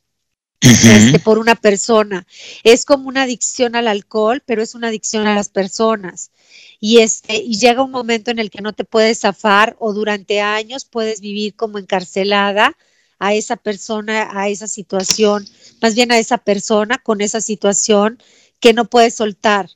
Este, 0.59 1.19
por 1.19 1.37
una 1.37 1.55
persona. 1.55 2.25
Es 2.63 2.83
como 2.85 3.07
una 3.07 3.23
adicción 3.23 3.75
al 3.75 3.87
alcohol, 3.87 4.41
pero 4.45 4.63
es 4.63 4.73
una 4.73 4.87
adicción 4.87 5.27
a 5.27 5.35
las 5.35 5.49
personas. 5.49 6.31
Y, 6.79 6.99
este, 6.99 7.37
y 7.37 7.59
llega 7.59 7.83
un 7.83 7.91
momento 7.91 8.31
en 8.31 8.39
el 8.39 8.49
que 8.49 8.61
no 8.61 8.73
te 8.73 8.83
puedes 8.83 9.19
zafar 9.19 9.75
o 9.79 9.93
durante 9.93 10.41
años 10.41 10.85
puedes 10.85 11.21
vivir 11.21 11.55
como 11.55 11.77
encarcelada 11.77 12.75
a 13.19 13.33
esa 13.33 13.55
persona, 13.55 14.29
a 14.33 14.49
esa 14.49 14.67
situación, 14.67 15.47
más 15.81 15.95
bien 15.95 16.11
a 16.11 16.19
esa 16.19 16.37
persona 16.37 16.97
con 16.97 17.21
esa 17.21 17.41
situación 17.41 18.21
que 18.59 18.73
no 18.73 18.85
puede 18.85 19.11
soltar 19.11 19.69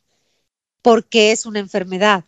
porque 0.82 1.32
es 1.32 1.46
una 1.46 1.60
enfermedad. 1.60 2.26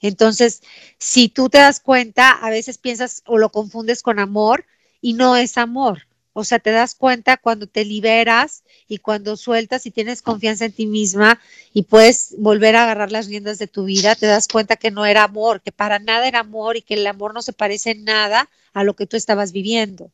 Entonces, 0.00 0.62
si 0.98 1.28
tú 1.28 1.48
te 1.48 1.58
das 1.58 1.80
cuenta, 1.80 2.30
a 2.30 2.50
veces 2.50 2.78
piensas 2.78 3.22
o 3.26 3.38
lo 3.38 3.50
confundes 3.50 4.02
con 4.02 4.18
amor 4.18 4.64
y 5.00 5.12
no 5.12 5.36
es 5.36 5.56
amor. 5.58 6.06
O 6.34 6.44
sea, 6.44 6.58
te 6.58 6.70
das 6.70 6.94
cuenta 6.94 7.36
cuando 7.36 7.66
te 7.66 7.84
liberas 7.84 8.64
y 8.88 8.98
cuando 8.98 9.36
sueltas 9.36 9.84
y 9.84 9.90
tienes 9.90 10.22
confianza 10.22 10.64
en 10.64 10.72
ti 10.72 10.86
misma 10.86 11.38
y 11.74 11.82
puedes 11.82 12.34
volver 12.38 12.74
a 12.74 12.84
agarrar 12.84 13.12
las 13.12 13.26
riendas 13.26 13.58
de 13.58 13.66
tu 13.66 13.84
vida, 13.84 14.14
te 14.14 14.26
das 14.26 14.48
cuenta 14.48 14.76
que 14.76 14.90
no 14.90 15.04
era 15.04 15.24
amor, 15.24 15.60
que 15.60 15.72
para 15.72 15.98
nada 15.98 16.26
era 16.26 16.40
amor 16.40 16.76
y 16.76 16.82
que 16.82 16.94
el 16.94 17.06
amor 17.06 17.34
no 17.34 17.42
se 17.42 17.52
parece 17.52 17.90
en 17.90 18.04
nada 18.04 18.48
a 18.72 18.82
lo 18.82 18.96
que 18.96 19.06
tú 19.06 19.16
estabas 19.16 19.52
viviendo. 19.52 20.10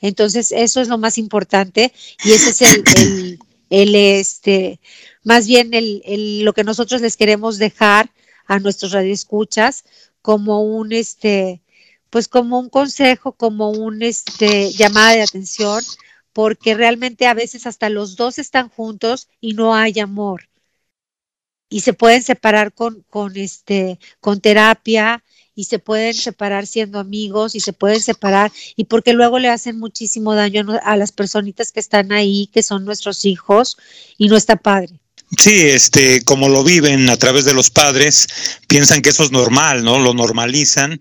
Entonces, 0.00 0.50
eso 0.52 0.80
es 0.80 0.88
lo 0.88 0.98
más 0.98 1.18
importante 1.18 1.92
y 2.24 2.32
ese 2.32 2.50
es 2.50 2.62
el, 2.62 3.38
el, 3.70 3.94
este, 3.94 4.80
más 5.24 5.46
bien 5.46 5.74
el, 5.74 6.42
lo 6.44 6.52
que 6.52 6.64
nosotros 6.64 7.00
les 7.00 7.16
queremos 7.16 7.58
dejar 7.58 8.10
a 8.46 8.58
nuestros 8.58 8.92
radioescuchas 8.92 9.84
como 10.22 10.62
un, 10.62 10.92
este, 10.92 11.62
pues 12.10 12.28
como 12.28 12.58
un 12.58 12.68
consejo, 12.68 13.32
como 13.32 13.70
un 13.70 14.02
este, 14.02 14.72
llamada 14.72 15.12
de 15.12 15.22
atención, 15.22 15.82
porque 16.32 16.74
realmente 16.74 17.26
a 17.26 17.34
veces 17.34 17.66
hasta 17.66 17.88
los 17.90 18.16
dos 18.16 18.38
están 18.38 18.68
juntos 18.68 19.28
y 19.40 19.54
no 19.54 19.74
hay 19.74 20.00
amor. 20.00 20.48
Y 21.68 21.80
se 21.80 21.92
pueden 21.92 22.22
separar 22.22 22.72
con, 22.74 23.02
con, 23.08 23.36
este, 23.36 23.98
con 24.20 24.40
terapia 24.40 25.22
y 25.54 25.64
se 25.64 25.78
pueden 25.78 26.14
separar 26.14 26.66
siendo 26.66 26.98
amigos 26.98 27.54
y 27.54 27.60
se 27.60 27.72
pueden 27.72 28.00
separar 28.00 28.50
y 28.76 28.84
porque 28.84 29.12
luego 29.12 29.38
le 29.38 29.48
hacen 29.48 29.78
muchísimo 29.78 30.34
daño 30.34 30.66
a 30.82 30.96
las 30.96 31.12
personitas 31.12 31.70
que 31.70 31.80
están 31.80 32.12
ahí, 32.12 32.48
que 32.52 32.62
son 32.62 32.84
nuestros 32.84 33.24
hijos 33.24 33.76
y 34.18 34.28
no 34.28 34.36
está 34.36 34.56
padre. 34.56 35.00
Sí, 35.38 35.60
este, 35.68 36.22
como 36.24 36.48
lo 36.48 36.64
viven 36.64 37.08
a 37.08 37.16
través 37.16 37.44
de 37.44 37.54
los 37.54 37.70
padres, 37.70 38.26
piensan 38.66 39.00
que 39.00 39.10
eso 39.10 39.22
es 39.22 39.30
normal, 39.30 39.84
¿no? 39.84 39.98
Lo 39.98 40.12
normalizan 40.12 41.00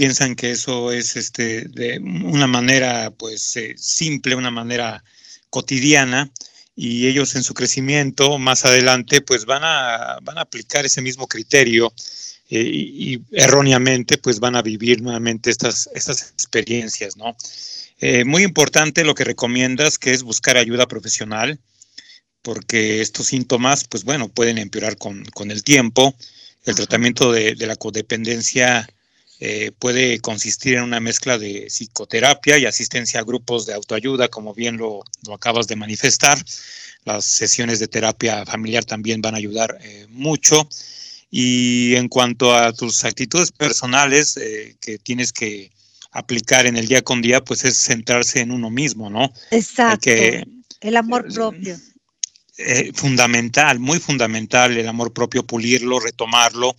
piensan 0.00 0.34
que 0.34 0.52
eso 0.52 0.92
es 0.92 1.14
este, 1.16 1.66
de 1.68 1.98
una 1.98 2.46
manera 2.46 3.10
pues 3.10 3.54
eh, 3.58 3.74
simple, 3.76 4.34
una 4.34 4.50
manera 4.50 5.04
cotidiana 5.50 6.30
y 6.74 7.06
ellos 7.06 7.34
en 7.34 7.42
su 7.42 7.52
crecimiento 7.52 8.38
más 8.38 8.64
adelante 8.64 9.20
pues 9.20 9.44
van 9.44 9.62
a, 9.62 10.18
van 10.22 10.38
a 10.38 10.40
aplicar 10.40 10.86
ese 10.86 11.02
mismo 11.02 11.26
criterio 11.26 11.92
eh, 12.48 12.62
y, 12.62 13.20
erróneamente 13.32 14.16
pues 14.16 14.40
van 14.40 14.56
a 14.56 14.62
vivir 14.62 15.02
nuevamente 15.02 15.50
estas, 15.50 15.90
estas 15.94 16.30
experiencias, 16.30 17.18
¿no? 17.18 17.36
Eh, 17.98 18.24
muy 18.24 18.42
importante 18.42 19.04
lo 19.04 19.14
que 19.14 19.24
recomiendas 19.24 19.98
que 19.98 20.12
es 20.12 20.22
buscar 20.22 20.56
ayuda 20.56 20.88
profesional 20.88 21.60
porque 22.42 23.00
estos 23.00 23.26
síntomas 23.26 23.84
pues 23.84 24.04
bueno 24.04 24.28
pueden 24.28 24.58
empeorar 24.58 24.96
con, 24.96 25.24
con 25.26 25.50
el 25.50 25.62
tiempo. 25.62 26.14
El 26.64 26.74
tratamiento 26.74 27.32
de, 27.32 27.54
de 27.54 27.66
la 27.66 27.76
codependencia 27.76 28.86
eh, 29.42 29.72
puede 29.78 30.20
consistir 30.20 30.74
en 30.74 30.82
una 30.82 31.00
mezcla 31.00 31.38
de 31.38 31.68
psicoterapia 31.70 32.58
y 32.58 32.66
asistencia 32.66 33.20
a 33.20 33.24
grupos 33.24 33.64
de 33.64 33.72
autoayuda, 33.72 34.28
como 34.28 34.52
bien 34.52 34.76
lo, 34.76 35.02
acabas 35.32 35.66
de 35.66 35.76
manifestar. 35.76 36.38
Las 37.06 37.24
sesiones 37.24 37.78
de 37.78 37.88
terapia 37.88 38.44
familiar 38.44 38.84
también 38.84 39.22
van 39.22 39.34
a 39.34 39.38
ayudar 39.38 39.78
eh, 39.80 40.06
mucho. 40.10 40.68
Y 41.30 41.94
en 41.94 42.08
cuanto 42.08 42.54
a 42.54 42.74
tus 42.74 43.02
actitudes 43.04 43.50
personales 43.50 44.36
eh, 44.36 44.76
que 44.78 44.98
tienes 44.98 45.32
que 45.32 45.70
aplicar 46.10 46.66
en 46.66 46.76
el 46.76 46.86
día 46.86 47.00
con 47.00 47.22
día, 47.22 47.42
pues 47.42 47.64
es 47.64 47.78
centrarse 47.78 48.40
en 48.40 48.50
uno 48.50 48.68
mismo, 48.68 49.08
¿no? 49.08 49.32
Exacto. 49.50 50.10
el 50.10 50.96
amor 50.98 51.32
propio. 51.32 51.78
Fundamental, 52.94 53.78
muy 53.78 53.98
fundamental 53.98 54.76
el 54.76 54.88
amor 54.88 55.12
propio, 55.12 55.46
pulirlo, 55.46 56.00
retomarlo 56.00 56.74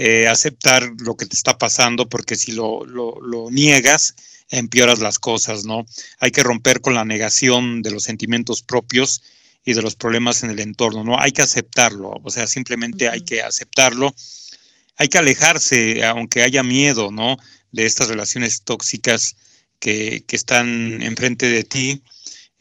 eh, 0.00 0.28
aceptar 0.28 0.92
lo 1.00 1.16
que 1.16 1.26
te 1.26 1.34
está 1.34 1.58
pasando, 1.58 2.08
porque 2.08 2.36
si 2.36 2.52
lo, 2.52 2.86
lo, 2.86 3.50
niegas, 3.50 4.14
empeoras 4.48 5.00
las 5.00 5.18
cosas, 5.18 5.64
¿no? 5.64 5.86
Hay 6.20 6.30
que 6.30 6.44
romper 6.44 6.80
con 6.80 6.94
la 6.94 7.04
negación 7.04 7.82
de 7.82 7.90
los 7.90 8.04
sentimientos 8.04 8.62
propios 8.62 9.22
y 9.64 9.72
de 9.72 9.82
los 9.82 9.96
problemas 9.96 10.44
en 10.44 10.50
el 10.50 10.60
entorno, 10.60 11.02
¿no? 11.02 11.18
Hay 11.18 11.32
que 11.32 11.42
aceptarlo, 11.42 12.12
o 12.22 12.30
sea, 12.30 12.46
simplemente 12.46 13.08
hay 13.08 13.22
que 13.22 13.42
aceptarlo. 13.42 14.14
Hay 14.98 15.08
que 15.08 15.18
alejarse, 15.18 16.04
aunque 16.04 16.44
haya 16.44 16.62
miedo, 16.62 17.10
¿no? 17.10 17.36
De 17.72 17.84
estas 17.84 18.06
relaciones 18.06 18.62
tóxicas 18.62 19.34
que, 19.80 20.24
que 20.28 20.36
están 20.36 21.02
enfrente 21.02 21.48
de 21.48 21.64
ti. 21.64 22.02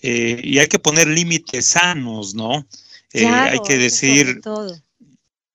Eh, 0.01 0.41
y 0.43 0.59
hay 0.59 0.67
que 0.67 0.79
poner 0.79 1.07
límites 1.07 1.65
sanos, 1.65 2.35
¿no? 2.35 2.67
Eh, 3.13 3.25
hay 3.25 3.59
que 3.65 3.77
decir, 3.77 4.41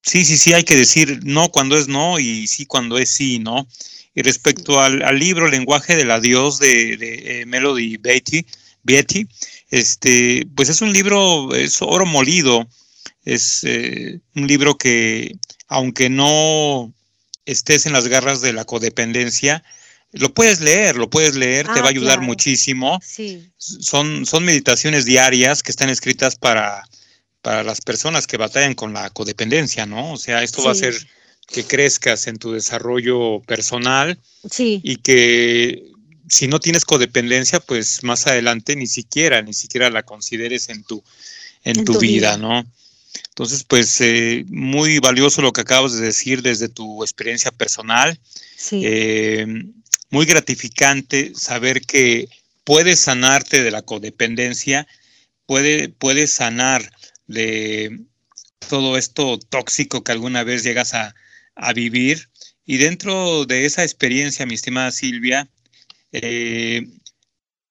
Sí, 0.05 0.25
sí, 0.25 0.37
sí, 0.37 0.53
hay 0.53 0.65
que 0.65 0.77
decir 0.77 1.21
no 1.23 1.49
cuando 1.51 1.79
es 1.79 1.87
no 1.87 2.19
y 2.19 2.49
sí 2.49 2.67
cuando 2.67 2.99
es 2.99 3.11
sí, 3.11 3.39
¿no? 3.39 3.69
Y 4.15 4.23
respecto 4.23 4.81
al, 4.81 4.99
libro 5.19 5.49
Lenguaje 5.49 5.95
del 5.95 6.11
Adiós 6.11 6.59
de, 6.59 6.97
de 6.97 7.41
eh, 7.41 7.47
Melody 7.47 7.99
Beatty, 8.83 9.29
este, 9.71 10.47
pues 10.57 10.69
es 10.69 10.83
un 10.83 10.93
libro, 10.93 11.55
es 11.55 11.81
oro 11.81 12.05
molido, 12.05 12.69
es 13.25 13.63
eh, 13.63 14.21
un 14.35 14.47
libro 14.49 14.77
que, 14.77 15.37
aunque 15.69 16.11
no 16.11 16.93
estés 17.47 17.87
en 17.87 17.93
las 17.93 18.09
garras 18.09 18.41
de 18.41 18.53
la 18.53 18.65
codependencia, 18.65 19.63
lo 20.13 20.33
puedes 20.33 20.61
leer, 20.61 20.97
lo 20.97 21.11
puedes 21.11 21.35
leer, 21.35 21.67
te 21.67 21.81
va 21.81 21.87
a 21.87 21.89
ah, 21.89 21.91
ayudar 21.91 22.21
muchísimo. 22.21 23.01
Sí. 23.03 23.51
Son, 23.57 24.27
son 24.27 24.45
meditaciones 24.45 25.05
diarias 25.05 25.63
que 25.63 25.71
están 25.71 25.89
escritas 25.89 26.37
para 26.37 26.85
para 27.43 27.65
las 27.65 27.81
personas 27.81 28.27
que 28.27 28.37
batallan 28.37 28.75
con 28.75 28.95
la 28.95 29.11
codependencia, 29.11 29.85
¿no? 29.85 30.13
O 30.13 30.17
sea, 30.17 30.43
esto 30.43 30.63
va 30.63 30.71
a 30.71 30.73
hacer 30.73 30.95
que 31.49 31.65
crezcas 31.65 32.29
en 32.29 32.39
tu 32.39 32.53
desarrollo 32.53 33.41
personal 33.41 34.19
sí. 34.49 34.81
y 34.85 34.97
que 34.97 35.91
si 36.29 36.47
no 36.47 36.61
tienes 36.61 36.85
codependencia, 36.85 37.59
pues 37.59 38.05
más 38.05 38.29
adelante 38.29 38.77
ni 38.77 38.87
siquiera, 38.87 39.43
ni 39.43 39.53
siquiera 39.53 39.91
la 39.91 40.05
consideres 40.05 40.69
en 40.69 40.85
tu, 40.85 41.03
en, 41.65 41.85
tu, 41.85 41.99
vida, 41.99 42.37
¿no? 42.37 42.65
Entonces, 43.31 43.65
pues 43.65 44.01
eh, 44.01 44.45
muy 44.49 45.01
valioso 45.01 45.43
lo 45.43 45.53
que 45.53 45.63
acabas 45.63 45.95
de 45.95 46.01
decir 46.01 46.43
desde 46.43 46.69
tu 46.69 47.03
experiencia 47.03 47.51
personal. 47.51 48.19
Sí. 48.57 48.83
Eh, 48.85 49.47
muy 50.13 50.27
gratificante 50.27 51.33
saber 51.35 51.81
que 51.81 52.29
puedes 52.65 53.01
sanarte 53.01 53.63
de 53.63 53.71
la 53.71 53.81
codependencia, 53.81 54.87
puede, 55.47 55.89
puedes 55.89 56.31
sanar 56.33 56.93
de 57.27 57.99
todo 58.69 58.99
esto 58.99 59.39
tóxico 59.39 60.05
que 60.05 60.13
alguna 60.13 60.45
vez 60.45 60.63
llegas 60.63 60.95
a, 60.95 61.15
vivir. 61.75 62.29
Y 62.67 62.77
dentro 62.77 63.47
de 63.47 63.65
esa 63.65 63.83
experiencia, 63.83 64.47
mi 64.47 64.55
estimada 64.55 64.91
Silvia, 64.91 65.49
eh, 66.13 66.87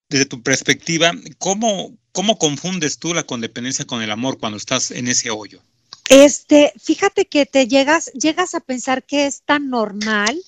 desde 0.10 0.26
tu 0.26 0.42
perspectiva, 0.42 1.14
¿cómo, 1.38 1.96
¿cómo 2.12 2.38
confundes 2.40 2.98
tú 2.98 3.14
la 3.14 3.24
condependencia 3.24 3.86
con 3.86 4.02
el 4.02 4.12
amor 4.12 4.40
cuando 4.40 4.58
estás 4.58 4.90
en 4.92 5.08
ese 5.08 5.30
hoyo? 5.30 5.62
Este, 6.10 6.74
fíjate 6.82 7.26
que 7.28 7.46
te 7.46 7.68
llegas, 7.68 8.12
llegas 8.14 8.56
a 8.56 8.60
pensar 8.62 9.04
que 9.04 9.28
es 9.28 9.44
tan 9.44 9.70
normal 9.70 10.42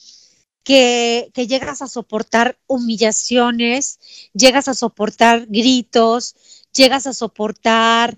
que, 0.64 1.32
llegas 1.36 1.82
a 1.82 1.88
soportar 1.88 2.58
humillaciones, 2.68 4.00
llegas 4.34 4.68
a 4.68 4.74
soportar 4.74 5.46
gritos, 5.48 6.36
llegas 6.74 7.08
a 7.08 7.14
soportar 7.14 8.18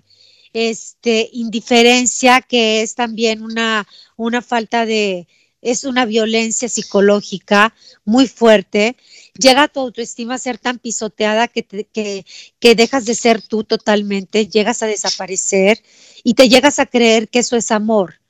este, 0.52 1.28
indiferencia, 1.32 2.40
que 2.40 2.82
es 2.82 2.94
también 2.94 3.42
una, 3.42 3.86
una 4.16 4.42
falta 4.42 4.86
de, 4.86 5.28
es 5.60 5.84
una 5.84 6.04
violencia 6.04 6.68
psicológica 6.68 7.74
muy 8.04 8.28
fuerte. 8.28 8.96
Llega 9.38 9.68
tu 9.68 9.80
autoestima 9.80 10.34
a 10.34 10.38
ser 10.38 10.58
tan 10.58 10.78
pisoteada 10.78 11.48
que, 11.48 11.64
que, 11.64 12.24
que, 12.60 12.74
dejas 12.74 13.04
de 13.04 13.14
ser 13.14 13.42
tú 13.42 13.64
totalmente, 13.64 14.46
llegas 14.46 14.82
a 14.82 14.86
desaparecer 14.86 15.82
y 16.22 16.34
te 16.34 16.48
llegas 16.48 16.78
a 16.78 16.86
creer 16.86 17.28
que 17.28 17.40
eso 17.40 17.56
es 17.56 17.70
amor. 17.70 18.20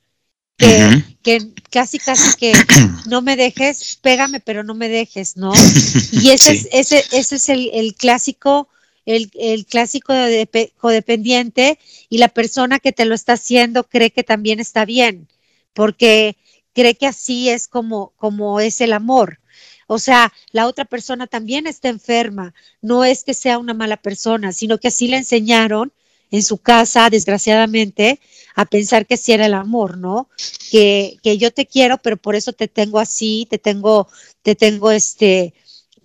Que, 0.57 1.03
que 1.21 1.51
casi, 1.69 1.99
casi 1.99 2.35
que 2.35 2.51
no 3.07 3.21
me 3.21 3.35
dejes, 3.35 3.97
pégame, 4.01 4.39
pero 4.39 4.63
no 4.63 4.73
me 4.73 4.89
dejes, 4.89 5.37
¿no? 5.37 5.51
Y 6.11 6.31
ese 6.31 6.53
es, 6.53 6.67
ese, 6.71 7.05
ese 7.11 7.35
es 7.35 7.49
el, 7.49 7.69
el 7.73 7.93
clásico 7.95 8.67
el, 9.07 9.65
clásico 9.65 10.13
de, 10.13 10.73
codependiente 10.77 11.79
y 12.09 12.17
la 12.17 12.27
persona 12.27 12.79
que 12.79 12.91
te 12.91 13.05
lo 13.05 13.15
está 13.15 13.33
haciendo 13.33 13.85
cree 13.85 14.11
que 14.11 14.23
también 14.23 14.59
está 14.59 14.85
bien, 14.85 15.29
porque 15.73 16.37
cree 16.73 16.95
que 16.95 17.07
así 17.07 17.49
es 17.49 17.67
como, 17.67 18.13
como 18.17 18.59
es 18.59 18.81
el 18.81 18.93
amor. 18.93 19.39
O 19.87 19.99
sea, 19.99 20.33
la 20.51 20.67
otra 20.67 20.83
persona 20.83 21.25
también 21.27 21.65
está 21.65 21.87
enferma. 21.87 22.53
No 22.81 23.05
es 23.05 23.23
que 23.23 23.33
sea 23.33 23.57
una 23.57 23.73
mala 23.73 23.95
persona, 23.95 24.51
sino 24.51 24.77
que 24.77 24.89
así 24.89 25.07
le 25.07 25.17
enseñaron 25.17 25.93
en 26.31 26.43
su 26.43 26.57
casa, 26.57 27.09
desgraciadamente, 27.09 28.19
a 28.55 28.65
pensar 28.65 29.05
que 29.05 29.15
así 29.15 29.31
era 29.31 29.45
el 29.45 29.53
amor, 29.53 29.97
¿no? 29.97 30.29
Que, 30.71 31.17
que 31.23 31.37
yo 31.37 31.51
te 31.51 31.65
quiero, 31.65 31.97
pero 31.99 32.17
por 32.17 32.35
eso 32.35 32.53
te 32.53 32.67
tengo 32.67 32.99
así, 32.99 33.47
te 33.49 33.57
tengo, 33.57 34.07
te 34.41 34.55
tengo 34.55 34.91
este, 34.91 35.53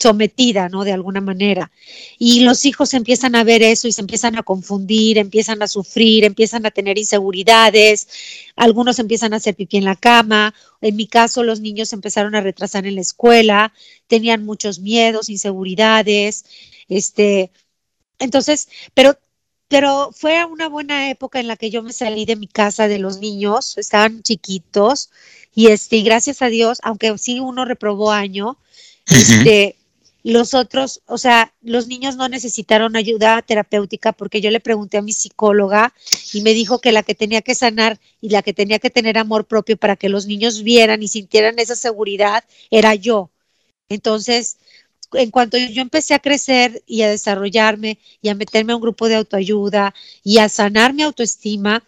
sometida, 0.03 0.69
¿no? 0.69 0.85
De 0.85 0.93
alguna 0.93 1.21
manera. 1.21 1.71
Y 2.19 2.41
los 2.41 2.65
hijos 2.65 2.93
empiezan 2.93 3.35
a 3.37 3.45
ver 3.45 3.63
eso 3.63 3.89
y 3.89 3.93
se 3.93 4.01
empiezan 4.01 4.37
a 4.37 4.43
confundir, 4.43 5.17
empiezan 5.19 5.63
a 5.63 5.69
sufrir, 5.69 6.25
empiezan 6.25 6.67
a 6.67 6.71
tener 6.71 6.99
inseguridades, 6.99 8.09
algunos 8.57 8.99
empiezan 8.99 9.33
a 9.33 9.37
hacer 9.37 9.55
pipí 9.55 9.79
en 9.79 9.85
la 9.85 9.97
cama. 9.97 10.55
En 10.81 10.97
mi 10.97 11.07
caso, 11.07 11.43
los 11.45 11.61
niños 11.61 11.93
empezaron 11.93 12.35
a 12.35 12.41
retrasar 12.41 12.87
en 12.87 12.97
la 12.97 13.01
escuela, 13.01 13.73
tenían 14.09 14.45
muchos 14.45 14.81
miedos, 14.81 15.31
inseguridades, 15.31 16.45
este, 16.89 17.51
entonces, 18.19 18.69
pero 18.95 19.17
pero 19.73 20.11
fue 20.13 20.45
una 20.45 20.69
buena 20.69 21.09
época 21.09 21.41
en 21.41 21.49
la 21.49 21.57
que 21.57 21.71
yo 21.71 21.83
me 21.83 21.95
salí 21.95 22.27
de 22.27 22.37
mi 22.37 22.47
casa 22.47 22.89
de 22.89 22.99
los 22.99 23.21
niños, 23.21 23.79
estaban 23.79 24.23
chiquitos 24.23 25.09
y 25.55 25.69
este, 25.69 26.03
gracias 26.03 26.43
a 26.43 26.49
Dios, 26.49 26.79
aunque 26.83 27.17
sí 27.17 27.41
uno 27.41 27.65
reprobó 27.65 28.13
año, 28.13 28.59
este, 29.07 29.77
los 30.25 30.53
otros, 30.53 31.01
o 31.07 31.17
sea, 31.17 31.55
los 31.63 31.87
niños 31.87 32.17
no 32.17 32.29
necesitaron 32.29 32.97
ayuda 32.97 33.41
terapéutica 33.41 34.13
porque 34.13 34.43
yo 34.43 34.51
le 34.51 34.61
pregunté 34.61 34.99
a 34.99 35.03
mi 35.03 35.15
psicóloga 35.15 35.95
y 36.35 36.43
me 36.43 36.53
dijo 36.53 36.83
que 36.83 36.93
la 36.93 37.03
que 37.03 37.15
tenía 37.15 37.41
que 37.41 37.55
sanar 37.55 37.99
y 38.21 38.29
la 38.29 38.43
que 38.43 38.53
tenía 38.53 38.79
que 38.79 38.91
tener 38.91 39.17
amor 39.17 39.47
propio 39.47 39.79
para 39.79 39.97
que 39.97 40.11
los 40.11 40.27
niños 40.27 40.63
vieran 40.65 41.03
y 41.03 41.09
sintieran 41.09 41.59
esa 41.59 41.77
seguridad 41.77 42.45
era 42.71 42.95
yo. 42.95 43.31
Entonces, 43.89 44.59
en 45.15 45.31
cuanto 45.31 45.59
yo 45.59 45.83
empecé 45.83 46.15
a 46.15 46.19
crecer 46.19 46.83
y 46.87 47.03
a 47.03 47.11
desarrollarme 47.11 47.99
y 48.21 48.29
a 48.29 48.35
meterme 48.35 48.73
a 48.73 48.77
un 48.77 48.83
grupo 48.83 49.09
de 49.09 49.17
autoayuda 49.17 49.95
y 50.23 50.39
a 50.39 50.49
sanar 50.49 50.95
mi 50.95 51.03
autoestima, 51.03 51.85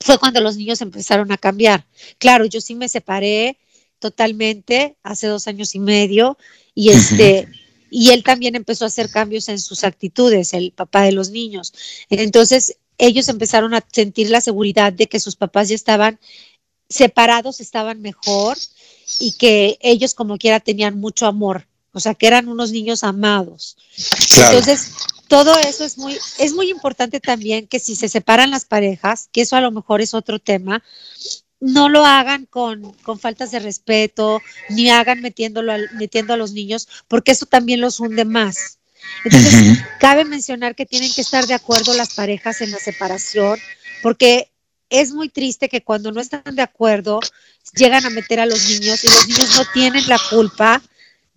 fue 0.00 0.18
cuando 0.18 0.40
los 0.40 0.56
niños 0.56 0.80
empezaron 0.80 1.32
a 1.32 1.38
cambiar. 1.38 1.86
Claro, 2.18 2.44
yo 2.44 2.60
sí 2.60 2.74
me 2.74 2.88
separé 2.88 3.58
totalmente 3.98 4.96
hace 5.02 5.26
dos 5.26 5.48
años 5.48 5.74
y 5.74 5.80
medio 5.80 6.38
y 6.74 6.90
este 6.90 7.48
y 7.90 8.10
él 8.10 8.22
también 8.22 8.54
empezó 8.54 8.84
a 8.84 8.88
hacer 8.88 9.10
cambios 9.10 9.48
en 9.48 9.58
sus 9.58 9.82
actitudes, 9.82 10.52
el 10.52 10.72
papá 10.72 11.02
de 11.02 11.12
los 11.12 11.30
niños. 11.30 11.72
Entonces 12.10 12.76
ellos 12.98 13.28
empezaron 13.28 13.74
a 13.74 13.84
sentir 13.90 14.30
la 14.30 14.40
seguridad 14.40 14.92
de 14.92 15.06
que 15.06 15.20
sus 15.20 15.36
papás 15.36 15.68
ya 15.68 15.74
estaban 15.74 16.20
separados, 16.88 17.60
estaban 17.60 18.00
mejor 18.02 18.58
y 19.20 19.32
que 19.32 19.78
ellos 19.80 20.14
como 20.14 20.36
quiera 20.36 20.60
tenían 20.60 20.98
mucho 21.00 21.26
amor 21.26 21.66
o 21.98 22.00
sea, 22.00 22.14
que 22.14 22.28
eran 22.28 22.48
unos 22.48 22.70
niños 22.70 23.02
amados. 23.02 23.76
Entonces, 24.36 24.92
todo 25.26 25.58
eso 25.58 25.84
es 25.84 25.98
muy, 25.98 26.16
es 26.38 26.52
muy 26.54 26.70
importante 26.70 27.18
también 27.18 27.66
que 27.66 27.80
si 27.80 27.96
se 27.96 28.08
separan 28.08 28.52
las 28.52 28.64
parejas, 28.64 29.28
que 29.32 29.40
eso 29.40 29.56
a 29.56 29.60
lo 29.60 29.72
mejor 29.72 30.00
es 30.00 30.14
otro 30.14 30.38
tema, 30.38 30.84
no 31.58 31.88
lo 31.88 32.06
hagan 32.06 32.46
con, 32.46 32.92
con 33.02 33.18
faltas 33.18 33.50
de 33.50 33.58
respeto, 33.58 34.40
ni 34.70 34.90
hagan 34.90 35.20
metiéndolo 35.20 35.72
metiendo 35.94 36.34
a 36.34 36.36
los 36.36 36.52
niños, 36.52 36.88
porque 37.08 37.32
eso 37.32 37.46
también 37.46 37.80
los 37.80 37.98
hunde 37.98 38.24
más. 38.24 38.78
Entonces, 39.24 39.78
cabe 39.98 40.24
mencionar 40.24 40.76
que 40.76 40.86
tienen 40.86 41.12
que 41.12 41.22
estar 41.22 41.46
de 41.48 41.54
acuerdo 41.54 41.94
las 41.94 42.14
parejas 42.14 42.60
en 42.60 42.70
la 42.70 42.78
separación, 42.78 43.58
porque 44.02 44.52
es 44.88 45.12
muy 45.12 45.28
triste 45.30 45.68
que 45.68 45.82
cuando 45.82 46.12
no 46.12 46.20
están 46.20 46.54
de 46.54 46.62
acuerdo, 46.62 47.18
llegan 47.74 48.06
a 48.06 48.10
meter 48.10 48.38
a 48.38 48.46
los 48.46 48.68
niños 48.68 49.02
y 49.02 49.08
los 49.08 49.28
niños 49.28 49.56
no 49.56 49.64
tienen 49.72 50.08
la 50.08 50.20
culpa 50.30 50.80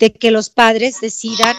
de 0.02 0.12
que 0.12 0.32
los 0.32 0.50
padres 0.50 1.00
decidan 1.00 1.56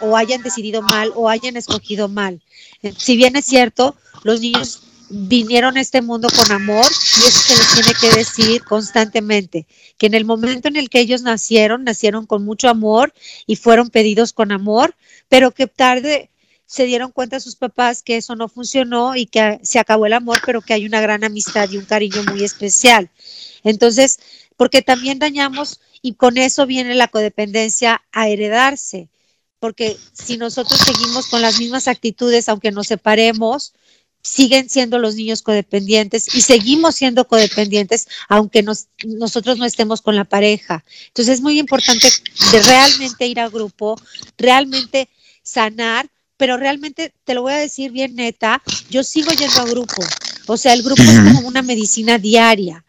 o, 0.00 0.16
hayan 0.16 0.42
decidido 0.42 0.82
mal 0.82 1.12
o 1.14 1.28
hayan 1.30 1.56
escogido 1.56 2.08
mal. 2.08 2.42
Eh, 2.82 2.92
si 2.98 3.16
bien 3.16 3.36
es 3.36 3.46
cierto, 3.46 3.94
los 4.24 4.40
niños 4.40 4.82
vinieron 5.08 5.76
a 5.76 5.80
este 5.80 6.02
mundo 6.02 6.26
con 6.36 6.50
amor 6.50 6.84
y 6.84 7.28
eso 7.28 7.38
se 7.38 7.56
les 7.56 7.74
tiene 7.74 7.94
que 8.00 8.18
decir 8.18 8.64
constantemente, 8.64 9.68
que 9.98 10.06
en 10.06 10.14
el 10.14 10.24
momento 10.24 10.66
en 10.66 10.74
el 10.74 10.90
que 10.90 10.98
ellos 10.98 11.22
nacieron, 11.22 11.84
nacieron 11.84 12.26
con 12.26 12.44
mucho 12.44 12.68
amor 12.68 13.14
y 13.46 13.54
fueron 13.54 13.88
pedidos 13.88 14.32
con 14.32 14.50
amor, 14.50 14.96
pero 15.28 15.52
que 15.52 15.68
tarde 15.68 16.28
se 16.66 16.86
dieron 16.86 17.12
cuenta 17.12 17.38
sus 17.38 17.54
papás 17.54 18.02
que 18.02 18.16
eso 18.16 18.34
no 18.34 18.48
funcionó 18.48 19.14
y 19.14 19.26
que 19.26 19.60
se 19.62 19.78
acabó 19.78 20.06
el 20.06 20.12
amor, 20.12 20.40
pero 20.44 20.60
que 20.60 20.74
hay 20.74 20.86
una 20.86 21.00
gran 21.00 21.22
amistad 21.22 21.70
y 21.70 21.76
un 21.76 21.84
cariño 21.84 22.24
muy 22.24 22.42
especial. 22.42 23.10
Entonces, 23.62 24.18
porque 24.56 24.82
también 24.82 25.20
dañamos 25.20 25.80
y 26.06 26.14
con 26.14 26.38
eso 26.38 26.66
viene 26.66 26.94
la 26.94 27.08
codependencia 27.08 28.00
a 28.12 28.28
heredarse, 28.28 29.08
porque 29.58 29.96
si 30.12 30.36
nosotros 30.36 30.78
seguimos 30.78 31.26
con 31.26 31.42
las 31.42 31.58
mismas 31.58 31.88
actitudes, 31.88 32.48
aunque 32.48 32.70
nos 32.70 32.86
separemos, 32.86 33.72
siguen 34.22 34.70
siendo 34.70 35.00
los 35.00 35.16
niños 35.16 35.42
codependientes 35.42 36.32
y 36.32 36.42
seguimos 36.42 36.94
siendo 36.94 37.26
codependientes 37.26 38.06
aunque 38.28 38.62
nosotros 38.62 39.58
no 39.58 39.64
estemos 39.64 40.00
con 40.00 40.14
la 40.14 40.22
pareja. 40.22 40.84
Entonces 41.08 41.34
es 41.34 41.40
muy 41.40 41.58
importante 41.58 42.08
de 42.52 42.62
realmente 42.62 43.26
ir 43.26 43.40
al 43.40 43.50
grupo, 43.50 44.00
realmente 44.38 45.08
sanar, 45.42 46.08
pero 46.36 46.56
realmente 46.56 47.14
te 47.24 47.34
lo 47.34 47.42
voy 47.42 47.54
a 47.54 47.58
decir 47.58 47.90
bien 47.90 48.14
neta, 48.14 48.62
yo 48.90 49.02
sigo 49.02 49.32
yendo 49.32 49.60
a 49.60 49.64
grupo. 49.64 50.04
O 50.46 50.56
sea, 50.56 50.72
el 50.72 50.84
grupo 50.84 51.02
es 51.02 51.18
como 51.18 51.48
una 51.48 51.62
medicina 51.62 52.16
diaria 52.16 52.85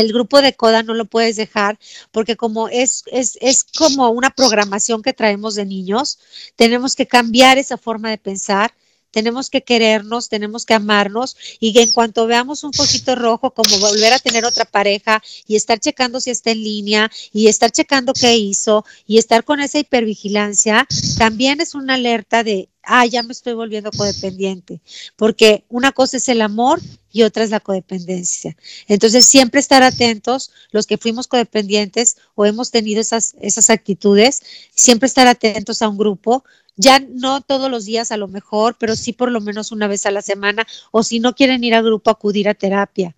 el 0.00 0.12
grupo 0.12 0.42
de 0.42 0.54
coda 0.54 0.82
no 0.82 0.94
lo 0.94 1.04
puedes 1.04 1.36
dejar 1.36 1.78
porque 2.10 2.36
como 2.36 2.68
es, 2.68 3.04
es, 3.06 3.38
es 3.40 3.64
como 3.64 4.10
una 4.10 4.30
programación 4.30 5.02
que 5.02 5.12
traemos 5.12 5.54
de 5.54 5.64
niños, 5.66 6.18
tenemos 6.56 6.96
que 6.96 7.06
cambiar 7.06 7.58
esa 7.58 7.78
forma 7.78 8.10
de 8.10 8.18
pensar 8.18 8.72
tenemos 9.14 9.48
que 9.48 9.62
querernos, 9.62 10.28
tenemos 10.28 10.66
que 10.66 10.74
amarnos 10.74 11.36
y 11.60 11.78
en 11.78 11.92
cuanto 11.92 12.26
veamos 12.26 12.64
un 12.64 12.72
poquito 12.72 13.14
rojo, 13.14 13.52
como 13.52 13.78
volver 13.78 14.12
a 14.12 14.18
tener 14.18 14.44
otra 14.44 14.64
pareja 14.64 15.22
y 15.46 15.54
estar 15.54 15.78
checando 15.78 16.20
si 16.20 16.30
está 16.30 16.50
en 16.50 16.64
línea 16.64 17.10
y 17.32 17.46
estar 17.46 17.70
checando 17.70 18.12
qué 18.12 18.36
hizo 18.36 18.84
y 19.06 19.18
estar 19.18 19.44
con 19.44 19.60
esa 19.60 19.78
hipervigilancia, 19.78 20.88
también 21.16 21.60
es 21.60 21.76
una 21.76 21.94
alerta 21.94 22.42
de, 22.42 22.68
ah, 22.86 23.06
ya 23.06 23.22
me 23.22 23.32
estoy 23.32 23.54
volviendo 23.54 23.90
codependiente, 23.90 24.80
porque 25.16 25.64
una 25.68 25.92
cosa 25.92 26.16
es 26.16 26.28
el 26.28 26.42
amor 26.42 26.80
y 27.12 27.22
otra 27.22 27.44
es 27.44 27.50
la 27.50 27.60
codependencia. 27.60 28.56
Entonces, 28.88 29.26
siempre 29.26 29.60
estar 29.60 29.82
atentos, 29.82 30.50
los 30.70 30.86
que 30.86 30.98
fuimos 30.98 31.28
codependientes 31.28 32.16
o 32.34 32.44
hemos 32.46 32.70
tenido 32.70 33.00
esas, 33.00 33.34
esas 33.40 33.70
actitudes, 33.70 34.42
siempre 34.74 35.06
estar 35.06 35.26
atentos 35.26 35.82
a 35.82 35.88
un 35.88 35.98
grupo, 35.98 36.44
ya 36.76 36.98
no 37.00 37.40
todos 37.40 37.70
los 37.70 37.84
días 37.84 38.10
a 38.10 38.16
lo 38.16 38.28
mejor, 38.28 38.76
pero 38.78 38.96
sí 38.96 39.12
por 39.12 39.30
lo 39.30 39.40
menos 39.40 39.70
una 39.72 39.86
vez 39.86 40.06
a 40.06 40.10
la 40.10 40.22
semana, 40.22 40.66
o 40.90 41.02
si 41.02 41.20
no 41.20 41.34
quieren 41.34 41.62
ir 41.62 41.74
al 41.74 41.84
grupo, 41.84 42.10
acudir 42.10 42.48
a 42.48 42.54
terapia. 42.54 43.14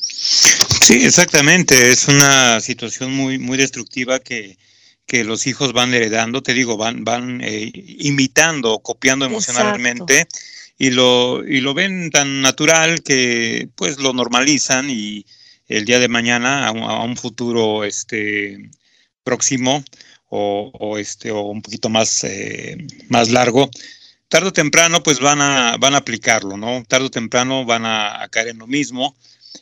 Sí, 0.00 1.04
exactamente, 1.04 1.90
es 1.90 2.08
una 2.08 2.60
situación 2.60 3.12
muy, 3.12 3.38
muy 3.38 3.58
destructiva 3.58 4.18
que, 4.20 4.56
que 5.10 5.24
los 5.24 5.48
hijos 5.48 5.72
van 5.72 5.92
heredando, 5.92 6.40
te 6.40 6.54
digo, 6.54 6.76
van, 6.76 7.02
van 7.02 7.40
eh, 7.40 7.72
imitando, 7.74 8.78
copiando 8.78 9.24
emocionalmente 9.24 10.28
y 10.78 10.90
lo, 10.90 11.44
y 11.44 11.60
lo 11.60 11.74
ven 11.74 12.12
tan 12.12 12.42
natural 12.42 13.02
que 13.02 13.68
pues 13.74 13.98
lo 13.98 14.12
normalizan 14.12 14.88
y 14.88 15.26
el 15.66 15.84
día 15.84 15.98
de 15.98 16.06
mañana 16.06 16.64
a 16.68 16.70
un, 16.70 16.84
a 16.84 17.02
un 17.02 17.16
futuro 17.16 17.82
este 17.82 18.70
próximo 19.24 19.82
o, 20.28 20.96
este, 20.96 21.32
o 21.32 21.40
un 21.40 21.60
poquito 21.60 21.88
más, 21.88 22.22
eh, 22.22 22.78
más 23.08 23.30
largo, 23.30 23.68
tarde 24.28 24.50
o 24.50 24.52
temprano 24.52 25.02
pues 25.02 25.18
van 25.18 25.40
a, 25.40 25.76
van 25.76 25.94
a 25.94 25.98
aplicarlo, 25.98 26.56
¿no? 26.56 26.84
Tarde 26.86 27.06
o 27.06 27.10
temprano 27.10 27.64
van 27.64 27.84
a, 27.84 28.28
caer 28.30 28.50
en 28.50 28.58
lo 28.58 28.68
mismo 28.68 29.16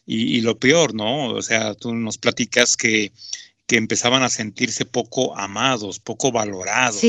y, 0.04 0.42
lo 0.42 0.58
peor, 0.58 0.92
¿no? 0.92 1.28
O 1.28 1.40
sea, 1.40 1.72
tú 1.72 1.94
nos 1.94 2.18
platicas 2.18 2.76
que, 2.76 3.12
que 3.68 3.76
empezaban 3.76 4.22
a 4.22 4.30
sentirse 4.30 4.86
poco 4.86 5.36
amados, 5.36 6.00
poco 6.00 6.32
valorados, 6.32 7.04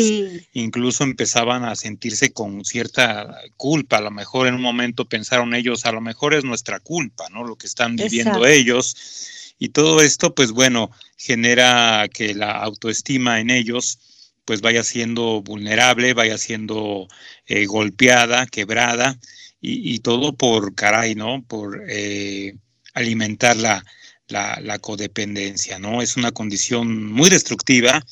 incluso 0.52 1.06
empezaban 1.06 1.64
a 1.64 1.74
sentirse 1.78 2.34
con 2.34 2.66
cierta 2.66 3.34
culpa, 3.56 3.98
a 3.98 4.02
lo 4.02 4.12
mejor 4.12 4.46
en 4.46 4.56
un 4.56 4.62
momento 4.62 5.06
pensaron 5.06 5.56
ellos, 5.56 5.86
a 5.86 5.94
lo 5.94 6.02
mejor 6.02 6.34
es 6.34 6.44
nuestra 6.44 6.82
culpa, 6.82 7.30
¿no? 7.30 7.46
Lo 7.46 7.56
que 7.56 7.66
están 7.66 7.96
viviendo 7.96 8.46
ellos. 8.46 9.54
Y 9.58 9.70
todo 9.70 10.02
esto, 10.02 10.36
pues 10.36 10.52
bueno, 10.52 10.92
genera 11.16 12.10
que 12.14 12.36
la 12.36 12.52
autoestima 12.52 13.40
en 13.40 13.52
ellos 13.52 13.98
pues 14.44 14.60
vaya 14.60 14.84
siendo 14.84 15.42
vulnerable, 15.42 16.14
vaya 16.14 16.38
siendo 16.38 17.08
eh, 17.48 17.68
golpeada, 17.68 18.48
quebrada, 18.48 19.18
y, 19.62 20.00
todo 20.00 20.36
por 20.36 20.74
caray, 20.74 21.16
¿no? 21.16 21.44
Por 21.48 21.84
eh, 21.88 22.56
alimentar 22.94 23.58
la, 23.58 23.86
la, 24.30 24.80
codependencia, 24.80 25.80
¿no? 25.80 26.02
Es 26.02 26.18
una 26.18 26.32
condición 26.32 27.12
muy 27.12 27.30
destructiva 27.30 28.06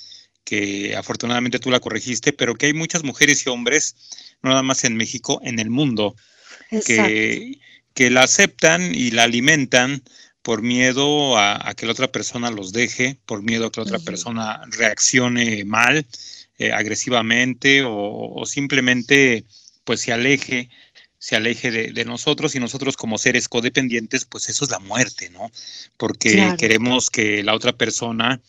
que 0.43 0.95
afortunadamente 0.95 1.59
tú 1.59 1.71
la 1.71 1.79
corregiste, 1.79 2.33
pero 2.33 2.55
que 2.55 2.67
hay 2.67 2.73
muchas 2.73 3.03
mujeres 3.03 3.45
y 3.45 3.49
hombres, 3.49 3.95
no 4.41 4.49
nada 4.49 4.63
más 4.63 4.83
en 4.83 4.95
México, 4.95 5.41
en 5.43 5.59
el 5.59 5.69
mundo, 5.69 6.15
que, 6.85 7.59
que 7.93 8.09
la 8.09 8.23
aceptan 8.23 8.93
y 8.95 9.11
la 9.11 9.23
alimentan 9.23 10.03
por 10.47 10.61
miedo 10.61 11.37
a, 11.37 11.73
que 11.75 11.85
la 11.85 11.91
otra 11.91 12.09
persona 12.09 12.49
los 12.51 12.71
deje, 12.71 13.19
por 13.25 13.43
miedo 13.43 13.65
a 13.65 13.69
que 13.69 13.81
la 13.81 13.85
otra 13.85 13.99
persona 13.99 14.61
reaccione 14.69 15.65
mal, 15.65 16.05
eh, 16.57 16.71
agresivamente 16.71 17.83
o, 17.85 18.45
simplemente 18.45 19.43
pues 19.83 19.99
se 19.99 20.13
aleje, 20.13 20.69
se 21.19 21.35
aleje 21.35 21.71
de, 21.71 22.05
nosotros 22.05 22.55
y 22.55 22.59
nosotros 22.59 22.95
como 22.95 23.17
seres 23.17 23.49
codependientes, 23.49 24.25
pues 24.25 24.49
eso 24.49 24.65
es 24.65 24.71
la 24.71 24.79
muerte, 24.79 25.29
¿no? 25.31 25.51
Porque 25.97 26.53
queremos 26.57 27.09
que 27.09 27.43
la 27.43 27.55
otra 27.55 27.73
persona 27.73 28.39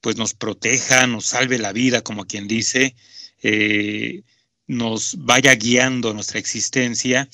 pues 0.00 0.16
nos 0.16 0.32
proteja, 0.34 1.06
nos 1.06 1.26
salve 1.26 1.58
la 1.58 1.72
vida, 1.72 2.02
como 2.02 2.24
quien 2.24 2.48
dice, 2.48 2.94
eh, 3.42 4.22
nos 4.66 5.16
vaya 5.18 5.54
guiando 5.54 6.14
nuestra 6.14 6.38
existencia 6.38 7.28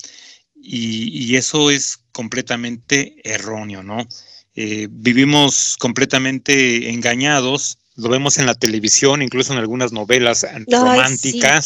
y, 0.55 1.35
eso 1.35 1.69
es 1.69 1.99
completamente 2.11 3.15
erróneo, 3.23 3.83
¿no? 3.83 4.07
Eh, 4.55 4.87
vivimos 4.89 5.77
completamente 5.77 6.89
engañados, 6.89 7.77
lo 7.95 8.09
vemos 8.09 8.37
en 8.37 8.45
la 8.45 8.55
televisión, 8.55 9.21
incluso 9.21 9.53
en 9.53 9.59
algunas 9.59 9.91
novelas 9.91 10.45
románticas, 10.67 11.65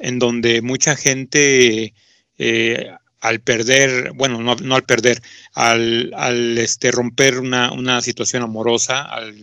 en 0.00 0.18
donde 0.18 0.62
mucha 0.62 0.96
gente 0.96 1.94
eh, 2.38 2.90
al 3.20 3.40
perder, 3.40 4.12
bueno, 4.14 4.40
no, 4.40 4.74
al 4.74 4.84
perder, 4.84 5.22
al, 5.52 6.12
al 6.16 6.58
este, 6.58 6.90
romper 6.90 7.38
una, 7.38 7.72
una, 7.72 8.00
situación 8.00 8.42
amorosa, 8.42 9.02
al 9.02 9.36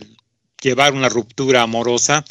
llevar 0.60 0.92
una 0.94 1.08
ruptura 1.08 1.62
amorosa, 1.62 2.24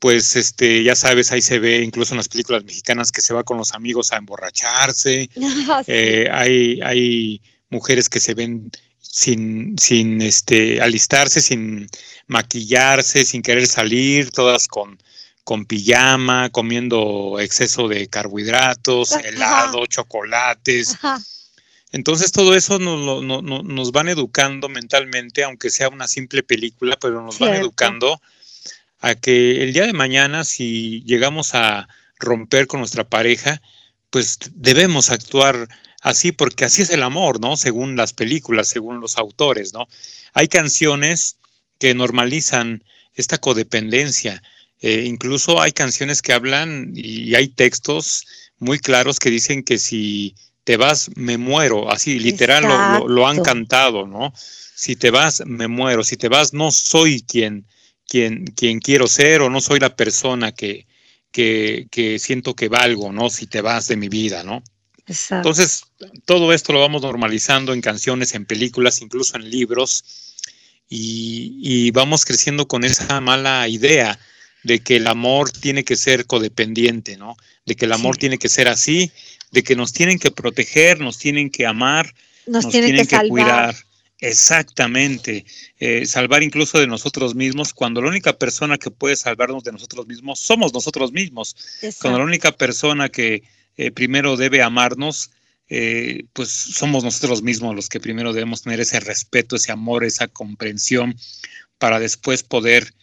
pues 0.00 0.36
este, 0.36 0.82
ya 0.82 0.96
sabes, 0.96 1.32
ahí 1.32 1.40
se 1.40 1.60
ve 1.60 1.82
incluso 1.82 2.12
en 2.12 2.18
las 2.18 2.28
películas 2.28 2.64
mexicanas 2.64 3.12
que 3.12 3.22
se 3.22 3.32
va 3.32 3.44
con 3.44 3.56
los 3.56 3.72
amigos 3.72 4.12
a 4.12 4.16
emborracharse. 4.16 5.30
Ah, 5.66 5.82
eh, 5.86 6.28
hay, 6.30 6.80
hay 6.82 7.40
mujeres 7.70 8.08
que 8.08 8.20
se 8.20 8.34
ven 8.34 8.70
sin, 9.00 9.78
sin 9.78 10.20
este, 10.20 10.82
alistarse, 10.82 11.40
sin 11.40 11.88
maquillarse, 12.26 13.24
sin 13.24 13.42
querer 13.42 13.66
salir, 13.66 14.30
todas 14.30 14.68
con, 14.68 14.98
con 15.44 15.66
pijama, 15.66 16.48
comiendo 16.50 17.38
exceso 17.38 17.86
de 17.86 18.08
carbohidratos, 18.08 19.12
helado, 19.12 19.86
chocolates. 19.86 20.96
Entonces 21.92 22.32
todo 22.32 22.56
eso 22.56 22.78
nos, 22.78 23.22
nos, 23.44 23.92
van 23.92 24.08
educando 24.08 24.68
mentalmente, 24.68 25.44
aunque 25.44 25.70
sea 25.70 25.90
una 25.90 26.08
simple 26.08 26.42
película, 26.42 26.96
pero 27.00 27.22
nos 27.22 27.38
van 27.38 27.54
educando 27.54 28.20
a 29.00 29.14
que 29.14 29.62
el 29.62 29.72
día 29.72 29.86
de 29.86 29.92
mañana, 29.92 30.44
si 30.44 31.02
llegamos 31.04 31.54
a 31.54 31.88
romper 32.18 32.66
con 32.66 32.80
nuestra 32.80 33.04
pareja, 33.04 33.60
pues 34.10 34.38
debemos 34.54 35.10
actuar 35.10 35.68
así, 36.00 36.32
porque 36.32 36.64
así 36.64 36.82
es 36.82 36.90
el 36.90 37.02
amor, 37.02 37.40
¿no? 37.40 37.56
Según 37.56 37.96
las 37.96 38.12
películas, 38.12 38.68
según 38.68 39.00
los 39.00 39.18
autores, 39.18 39.72
¿no? 39.72 39.86
Hay 40.32 40.48
canciones 40.48 41.36
que 41.78 41.94
normalizan 41.94 42.82
esta 43.14 43.38
codependencia. 43.38 44.42
Eh, 44.80 45.04
incluso 45.06 45.60
hay 45.60 45.72
canciones 45.72 46.20
que 46.20 46.32
hablan 46.32 46.92
y 46.94 47.34
hay 47.34 47.48
textos 47.48 48.26
muy 48.58 48.78
claros 48.78 49.18
que 49.18 49.30
dicen 49.30 49.62
que 49.62 49.78
si 49.78 50.34
te 50.64 50.76
vas, 50.76 51.10
me 51.16 51.38
muero, 51.38 51.90
así 51.90 52.18
literal 52.18 52.64
lo, 52.64 53.08
lo, 53.08 53.28
han 53.28 53.42
cantado, 53.42 54.06
¿no? 54.06 54.32
Si 54.36 54.96
te 54.96 55.10
vas, 55.10 55.42
me 55.46 55.68
muero, 55.68 56.02
si 56.02 56.16
te 56.16 56.28
vas, 56.28 56.54
no 56.54 56.72
soy 56.72 57.22
quien, 57.22 57.66
quien, 58.06 58.46
quien 58.46 58.80
quiero 58.80 59.06
ser 59.06 59.42
o 59.42 59.50
no 59.50 59.60
soy 59.60 59.78
la 59.78 59.94
persona 59.94 60.52
que, 60.52 60.86
que, 61.30 61.86
que 61.90 62.18
siento 62.18 62.54
que 62.54 62.68
valgo, 62.68 63.12
¿no? 63.12 63.28
Si 63.28 63.46
te 63.46 63.60
vas 63.60 63.88
de 63.88 63.96
mi 63.96 64.08
vida, 64.08 64.42
¿no? 64.42 64.62
Entonces, 65.06 65.82
todo 66.24 66.52
esto 66.54 66.72
lo 66.72 66.80
vamos 66.80 67.02
normalizando 67.02 67.74
en 67.74 67.82
canciones, 67.82 68.34
en 68.34 68.46
películas, 68.46 69.02
incluso 69.02 69.36
en 69.36 69.50
libros, 69.50 70.04
y, 70.88 71.58
y, 71.60 71.90
vamos 71.90 72.24
creciendo 72.24 72.66
con 72.66 72.84
esa 72.84 73.20
mala 73.20 73.68
idea 73.68 74.18
de 74.64 74.80
que 74.80 74.96
el 74.96 75.06
amor 75.06 75.50
tiene 75.50 75.84
que 75.84 75.94
ser 75.94 76.26
codependiente, 76.26 77.16
¿no? 77.16 77.36
De 77.64 77.76
que 77.76 77.84
el 77.84 77.92
amor 77.92 78.16
tiene 78.16 78.38
que 78.38 78.48
ser 78.48 78.66
así, 78.66 79.12
de 79.52 79.62
que 79.62 79.76
nos 79.76 79.92
tienen 79.92 80.18
que 80.18 80.30
proteger, 80.30 81.00
nos 81.00 81.18
tienen 81.18 81.50
que 81.50 81.66
amar, 81.66 82.12
nos, 82.46 82.68
tienen, 82.68 83.06
que 83.06 83.28
cuidar. 83.28 83.76
Exactamente, 84.18 85.44
eh, 85.78 86.06
salvar 86.06 86.42
incluso 86.42 86.78
de 86.78 86.86
nosotros 86.86 87.34
mismos, 87.34 87.74
cuando 87.74 88.00
la 88.00 88.08
única 88.08 88.32
persona 88.32 88.78
que 88.78 88.90
puede 88.90 89.16
salvarnos 89.16 89.64
de 89.64 89.72
nosotros 89.72 90.06
mismos 90.06 90.40
somos 90.40 90.72
nosotros 90.72 91.12
mismos, 91.12 91.54
cuando 92.00 92.20
la 92.20 92.24
única 92.24 92.52
persona 92.52 93.10
que 93.10 93.42
eh, 93.76 93.90
primero 93.90 94.36
debe 94.36 94.62
amarnos, 94.62 95.30
eh, 95.68 96.24
pues 96.32 96.48
somos 96.48 97.04
nosotros 97.04 97.42
mismos 97.42 97.74
los 97.74 97.88
que 97.88 98.00
primero 98.00 98.32
debemos 98.32 98.62
tener 98.62 98.80
ese 98.80 99.00
respeto, 99.00 99.56
ese 99.56 99.72
amor, 99.72 100.04
esa 100.04 100.28
comprensión, 100.28 101.16
para 101.78 101.98
después 101.98 102.42
poder 102.42 102.94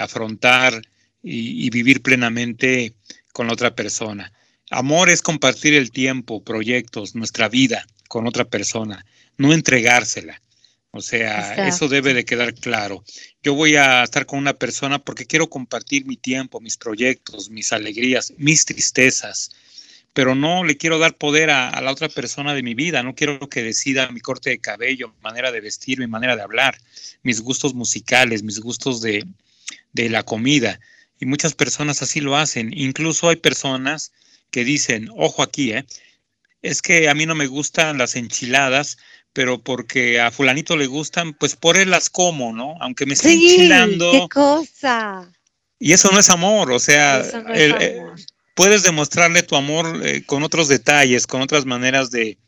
afrontar 0.00 0.82
y, 1.22 1.66
y 1.66 1.70
vivir 1.70 2.02
plenamente 2.02 2.94
con 3.32 3.46
la 3.46 3.52
otra 3.52 3.74
persona. 3.74 4.32
Amor 4.70 5.10
es 5.10 5.22
compartir 5.22 5.74
el 5.74 5.90
tiempo, 5.90 6.42
proyectos, 6.42 7.14
nuestra 7.14 7.48
vida 7.48 7.86
con 8.08 8.26
otra 8.26 8.44
persona, 8.44 9.04
no 9.36 9.52
entregársela. 9.52 10.40
O 10.96 11.02
sea, 11.02 11.66
eso 11.66 11.88
debe 11.88 12.14
de 12.14 12.24
quedar 12.24 12.54
claro. 12.54 13.02
Yo 13.42 13.54
voy 13.54 13.74
a 13.74 14.04
estar 14.04 14.26
con 14.26 14.38
una 14.38 14.54
persona 14.54 15.00
porque 15.00 15.26
quiero 15.26 15.50
compartir 15.50 16.06
mi 16.06 16.16
tiempo, 16.16 16.60
mis 16.60 16.76
proyectos, 16.76 17.50
mis 17.50 17.72
alegrías, 17.72 18.32
mis 18.36 18.64
tristezas, 18.64 19.50
pero 20.12 20.36
no 20.36 20.62
le 20.62 20.76
quiero 20.76 21.00
dar 21.00 21.16
poder 21.16 21.50
a, 21.50 21.80
la 21.80 21.90
otra 21.90 22.08
persona 22.08 22.54
de 22.54 22.62
mi 22.62 22.74
vida. 22.74 23.02
No 23.02 23.16
quiero 23.16 23.48
que 23.48 23.64
decida 23.64 24.08
mi 24.12 24.20
corte 24.20 24.50
de 24.50 24.60
cabello, 24.60 25.08
mi 25.08 25.20
manera 25.20 25.50
de 25.50 25.60
vestir, 25.60 25.98
mi 25.98 26.06
manera 26.06 26.36
de 26.36 26.42
hablar, 26.42 26.78
mis 27.24 27.40
gustos 27.40 27.74
musicales, 27.74 28.44
mis 28.44 28.60
gustos 28.60 29.00
de, 29.00 29.26
de 29.92 30.10
la 30.10 30.22
comida. 30.22 30.80
Y 31.20 31.26
muchas 31.26 31.54
personas 31.54 32.02
así 32.02 32.20
lo 32.20 32.36
hacen. 32.36 32.72
Incluso 32.76 33.28
hay 33.28 33.36
personas 33.36 34.12
que 34.50 34.64
dicen, 34.64 35.08
ojo 35.16 35.42
aquí, 35.42 35.72
¿eh? 35.72 35.84
es 36.64 36.80
que 36.80 37.08
a 37.08 37.14
mí 37.14 37.26
no 37.26 37.34
me 37.34 37.46
gustan 37.46 37.98
las 37.98 38.16
enchiladas, 38.16 38.96
pero 39.32 39.62
porque 39.62 40.20
a 40.20 40.30
fulanito 40.30 40.76
le 40.76 40.86
gustan, 40.86 41.34
pues 41.34 41.56
por 41.56 41.76
él 41.76 41.90
las 41.90 42.08
como, 42.08 42.52
¿no? 42.52 42.76
Aunque 42.80 43.04
me 43.04 43.14
esté 43.14 43.32
enchilando. 43.32 44.12
¡Qué 44.12 44.28
cosa! 44.30 45.30
Y 45.78 45.92
eso 45.92 46.10
no 46.10 46.18
es 46.18 46.30
amor, 46.30 46.72
o 46.72 46.78
sea, 46.78 47.22
eh, 47.54 48.00
puedes 48.54 48.82
demostrarle 48.84 49.42
tu 49.42 49.56
amor 49.56 50.00
eh, 50.02 50.24
con 50.24 50.42
otros 50.42 50.68
detalles, 50.68 51.26
con 51.26 51.42
otras 51.42 51.66
maneras 51.66 52.10
de, 52.10 52.38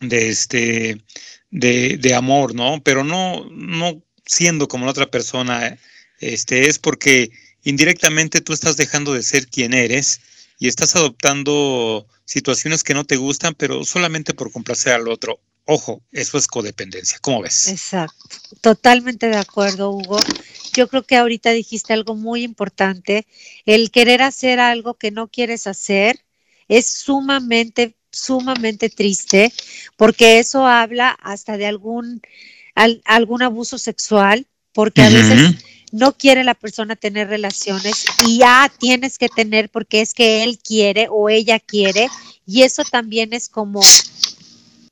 de 0.00 0.28
este, 0.30 1.02
de, 1.50 1.98
de, 1.98 2.14
amor, 2.14 2.54
¿no? 2.54 2.80
Pero 2.82 3.04
no, 3.04 3.46
no 3.50 4.00
siendo 4.24 4.68
como 4.68 4.86
la 4.86 4.92
otra 4.92 5.10
persona, 5.10 5.76
este, 6.32 6.68
es 6.68 6.78
porque 6.78 7.30
indirectamente 7.62 8.40
tú 8.40 8.52
estás 8.52 8.76
dejando 8.76 9.14
de 9.14 9.22
ser 9.22 9.46
quien 9.48 9.74
eres 9.74 10.20
y 10.58 10.68
estás 10.68 10.96
adoptando 10.96 12.06
situaciones 12.24 12.84
que 12.84 12.94
no 12.94 13.04
te 13.04 13.16
gustan, 13.16 13.54
pero 13.54 13.84
solamente 13.84 14.34
por 14.34 14.52
complacer 14.52 14.92
al 14.92 15.08
otro 15.08 15.40
Ojo, 15.66 16.02
eso 16.12 16.36
es 16.36 16.46
codependencia. 16.46 17.18
¿Cómo 17.22 17.40
ves? 17.40 17.68
Exacto. 17.68 18.36
Totalmente 18.60 19.28
de 19.28 19.36
acuerdo, 19.36 19.90
Hugo. 19.90 20.18
Yo 20.74 20.88
creo 20.88 21.04
que 21.04 21.16
ahorita 21.16 21.52
dijiste 21.52 21.94
algo 21.94 22.14
muy 22.16 22.42
importante. 22.42 23.26
El 23.64 23.90
querer 23.90 24.20
hacer 24.20 24.60
algo 24.60 24.94
que 24.94 25.10
no 25.10 25.28
quieres 25.28 25.66
hacer 25.66 26.20
es 26.68 26.90
sumamente, 26.90 27.96
sumamente 28.10 28.90
triste 28.90 29.52
porque 29.96 30.38
eso 30.38 30.66
habla 30.66 31.10
hasta 31.10 31.56
de 31.56 31.66
algún, 31.66 32.20
algún 32.74 33.42
abuso 33.42 33.78
sexual, 33.78 34.46
porque 34.72 35.02
a 35.02 35.08
veces 35.08 35.54
no 35.94 36.12
quiere 36.12 36.42
la 36.42 36.54
persona 36.54 36.96
tener 36.96 37.28
relaciones 37.28 38.04
y 38.26 38.38
ya 38.38 38.68
tienes 38.80 39.16
que 39.16 39.28
tener 39.28 39.70
porque 39.70 40.00
es 40.00 40.12
que 40.12 40.42
él 40.42 40.58
quiere 40.58 41.06
o 41.08 41.28
ella 41.28 41.60
quiere 41.60 42.08
y 42.44 42.62
eso 42.62 42.82
también 42.82 43.32
es 43.32 43.48
como 43.48 43.80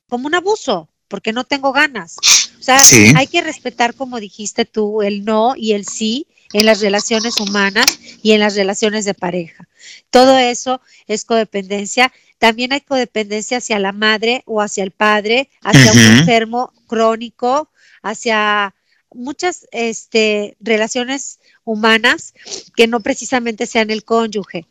como 0.09 0.29
un 0.29 0.35
abuso, 0.37 0.89
porque 1.09 1.33
no 1.33 1.43
tengo 1.45 1.73
ganas. 1.73 2.19
O 2.61 2.63
sea, 2.63 2.79
hay 3.17 3.27
que 3.27 3.41
respetar, 3.41 3.95
como 3.95 4.21
dijiste 4.21 4.65
tú, 4.65 5.03
el 5.03 5.25
no 5.25 5.55
y 5.57 5.73
el 5.73 5.87
sí 5.87 6.29
en 6.53 6.67
las 6.67 6.81
relaciones 6.81 7.41
humanas 7.41 7.87
y 8.23 8.33
en 8.33 8.41
las 8.41 8.55
relaciones 8.55 9.05
de 9.05 9.15
pareja. 9.15 9.67
Todo 10.11 10.39
eso 10.39 10.81
es 11.09 11.25
codependencia. 11.25 12.13
También 12.39 12.73
hay 12.73 12.83
codependencia 12.83 13.59
hacia 13.59 13.81
la 13.81 13.93
madre 13.93 14.43
o 14.47 14.61
hacia 14.61 14.85
el 14.85 14.93
padre, 14.93 15.49
hacia 15.63 15.93
un 15.93 15.99
enfermo 16.19 16.73
crónico, 16.87 17.71
hacia 18.03 18.75
muchas 19.15 19.67
este, 19.73 20.57
relaciones 20.61 21.41
humanas 21.65 22.35
que 22.77 22.87
no 22.87 23.01
precisamente 23.01 23.67
sean 23.67 23.91
el 23.91 24.05
cónyuge. 24.05 24.67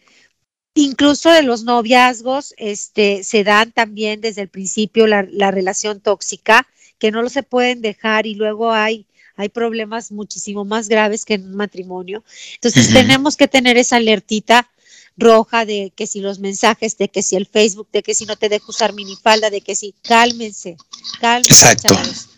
Incluso 0.74 1.30
de 1.32 1.44
los 1.44 1.64
noviazgos, 1.64 2.54
este, 2.58 3.24
se 3.24 3.44
dan 3.44 3.72
también 3.72 4.22
desde 4.22 4.42
el 4.42 4.48
principio 4.48 5.06
la, 5.06 5.52
relación 5.52 6.00
tóxica, 6.00 6.68
que 6.98 7.12
no 7.12 7.22
lo 7.22 7.30
se 7.30 7.44
pueden 7.44 7.82
dejar 7.82 8.26
y 8.26 8.36
luego 8.36 8.72
hay, 8.72 9.06
hay 9.36 9.50
problemas 9.50 10.12
muchísimo 10.12 10.64
más 10.64 10.88
graves 10.88 11.26
que 11.26 11.34
en 11.34 11.46
un 11.46 11.56
matrimonio. 11.56 12.24
Entonces 12.56 12.94
tenemos 12.94 13.36
que 13.36 13.48
tener 13.48 13.78
esa 13.78 13.98
alertita 13.98 14.70
roja 15.18 15.66
de 15.66 15.92
que 15.96 16.08
si 16.08 16.22
los 16.22 16.40
mensajes, 16.40 16.98
de 16.98 17.10
que 17.10 17.22
si 17.22 17.36
el 17.36 17.48
Facebook, 17.48 17.90
de 17.92 18.02
que 18.02 18.14
si 18.14 18.26
no 18.26 18.38
te 18.38 18.48
dejo 18.48 18.68
usar 18.70 18.94
minifalda, 18.94 19.50
de 19.50 19.62
que 19.62 19.76
si 19.76 19.94
cálmense, 20.04 20.78
cálmense, 21.20 21.76
chavos. 21.76 22.30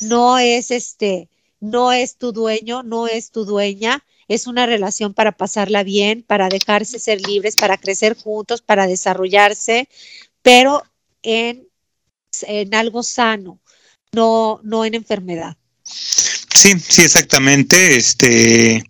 No 0.00 0.38
es 0.38 0.70
este, 0.70 1.28
no 1.62 1.92
es 1.92 2.16
tu 2.16 2.32
dueño, 2.32 2.82
no 2.82 3.06
es 3.06 3.30
tu 3.30 3.46
dueña 3.46 4.04
es 4.28 4.46
una 4.46 4.66
relación 4.66 5.14
para 5.14 5.32
pasarla 5.32 5.82
bien, 5.82 6.22
para 6.22 6.48
dejarse 6.48 6.98
ser 6.98 7.20
libres, 7.26 7.56
para 7.56 7.76
crecer 7.76 8.16
juntos, 8.16 8.62
para 8.62 8.86
desarrollarse, 8.86 9.88
pero 10.42 10.82
en, 11.22 11.68
en 12.42 12.74
algo 12.74 13.02
sano, 13.02 13.60
no, 14.12 14.60
no 14.62 14.84
en 14.84 14.94
enfermedad. 14.94 15.56
Sí, 15.84 16.78
sí, 16.78 17.02
exactamente. 17.02 17.96
Este, 17.96 18.84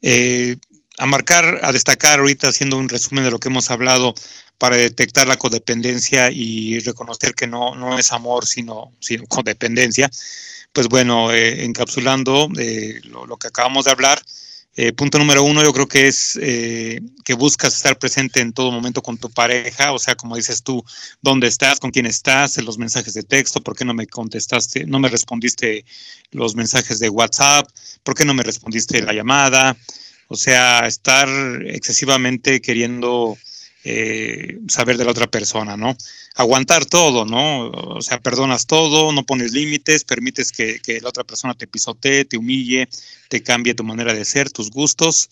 eh, 0.00 0.56
a 0.98 1.06
marcar, 1.06 1.60
a 1.62 1.72
destacar 1.72 2.20
ahorita 2.20 2.48
haciendo 2.48 2.76
un 2.76 2.88
resumen 2.88 3.24
de 3.24 3.30
lo 3.30 3.38
que 3.38 3.48
hemos 3.48 3.70
hablado 3.70 4.14
para 4.62 4.76
detectar 4.76 5.26
la 5.26 5.36
codependencia 5.36 6.30
y 6.30 6.78
reconocer 6.78 7.34
que 7.34 7.48
no, 7.48 7.74
no 7.74 7.98
es 7.98 8.12
amor, 8.12 8.46
sino, 8.46 8.92
sino 9.00 9.26
codependencia. 9.26 10.08
Pues 10.72 10.86
bueno, 10.86 11.32
eh, 11.32 11.64
encapsulando 11.64 12.48
eh, 12.56 13.00
lo, 13.02 13.36
que 13.38 13.48
acabamos 13.48 13.86
de 13.86 13.90
hablar, 13.90 14.22
eh, 14.76 14.92
punto 14.92 15.18
número 15.18 15.42
uno, 15.42 15.64
yo 15.64 15.72
creo 15.72 15.88
que 15.88 16.06
es 16.06 16.38
que 16.40 17.34
buscas 17.34 17.74
estar 17.74 17.98
presente 17.98 18.38
en 18.38 18.52
todo 18.52 18.70
momento 18.70 19.02
con 19.02 19.18
tu 19.18 19.28
pareja, 19.32 19.90
o 19.90 19.98
sea, 19.98 20.14
como 20.14 20.36
dices 20.36 20.62
tú, 20.62 20.84
dónde 21.20 21.48
estás, 21.48 21.80
con 21.80 21.90
quién 21.90 22.06
estás, 22.06 22.56
en 22.56 22.64
los 22.64 22.78
mensajes 22.78 23.14
de 23.14 23.24
texto, 23.24 23.60
por 23.60 23.76
qué 23.76 23.84
no 23.84 23.94
me 23.94 24.06
contestaste, 24.06 24.86
no 24.86 25.00
me 25.00 25.08
respondiste 25.08 25.84
los 26.30 26.54
mensajes 26.54 27.00
de 27.00 27.08
WhatsApp, 27.08 27.68
por 28.04 28.14
qué 28.14 28.24
no 28.24 28.32
me 28.32 28.44
respondiste 28.44 29.02
la 29.02 29.12
llamada, 29.12 29.76
o 30.28 30.36
sea, 30.36 30.86
estar 30.86 31.28
excesivamente 31.66 32.60
queriendo 32.60 33.36
eh, 33.84 34.58
saber 34.68 34.96
de 34.96 35.04
la 35.04 35.10
otra 35.10 35.26
persona, 35.26 35.76
¿no? 35.76 35.96
Aguantar 36.36 36.86
todo, 36.86 37.24
¿no? 37.24 37.68
O 37.70 38.00
sea, 38.00 38.20
perdonas 38.20 38.66
todo, 38.66 39.12
no 39.12 39.24
pones 39.24 39.52
límites, 39.52 40.04
permites 40.04 40.52
que, 40.52 40.80
la 41.02 41.08
otra 41.08 41.24
persona 41.24 41.54
te 41.54 41.66
pisotee, 41.66 42.24
te 42.24 42.36
humille, 42.36 42.88
te 43.28 43.42
cambie 43.42 43.74
tu 43.74 43.82
manera 43.82 44.14
de 44.14 44.24
ser, 44.24 44.50
tus 44.50 44.70
gustos, 44.70 45.30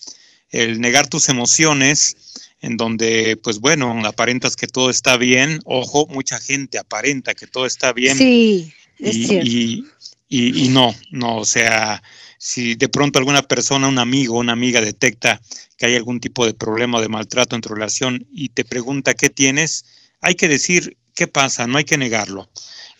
el 0.50 0.80
negar 0.80 1.06
tus 1.06 1.28
emociones, 1.28 2.16
en 2.60 2.76
donde, 2.76 3.36
pues 3.36 3.60
bueno, 3.60 4.04
aparentas 4.04 4.56
que 4.56 4.66
todo 4.66 4.90
está 4.90 5.16
bien, 5.16 5.60
ojo, 5.64 6.06
mucha 6.08 6.40
gente 6.40 6.78
aparenta 6.78 7.34
que 7.34 7.46
todo 7.46 7.66
está 7.66 7.92
bien. 7.92 8.18
Sí, 8.18 8.72
es 8.98 9.14
cierto. 9.14 9.46
y, 9.48 9.84
y 10.28 10.68
no, 10.68 10.94
no, 11.12 11.36
o 11.36 11.44
sea, 11.44 12.02
si 12.42 12.74
de 12.74 12.88
pronto 12.88 13.18
alguna 13.18 13.42
persona, 13.42 13.86
un 13.86 13.98
amigo, 13.98 14.38
una 14.38 14.54
amiga 14.54 14.80
detecta 14.80 15.42
que 15.76 15.84
hay 15.84 15.94
algún 15.94 16.20
tipo 16.20 16.46
de 16.46 16.54
problema 16.54 16.96
o 16.96 17.00
de 17.02 17.08
maltrato 17.10 17.54
en 17.54 17.60
tu 17.60 17.68
relación 17.68 18.26
y 18.32 18.48
te 18.48 18.64
pregunta 18.64 19.12
qué 19.12 19.28
tienes, 19.28 19.84
hay 20.22 20.36
que 20.36 20.48
decir 20.48 20.96
qué 21.14 21.26
pasa, 21.26 21.66
no 21.66 21.76
hay 21.76 21.84
que 21.84 21.98
negarlo. 21.98 22.48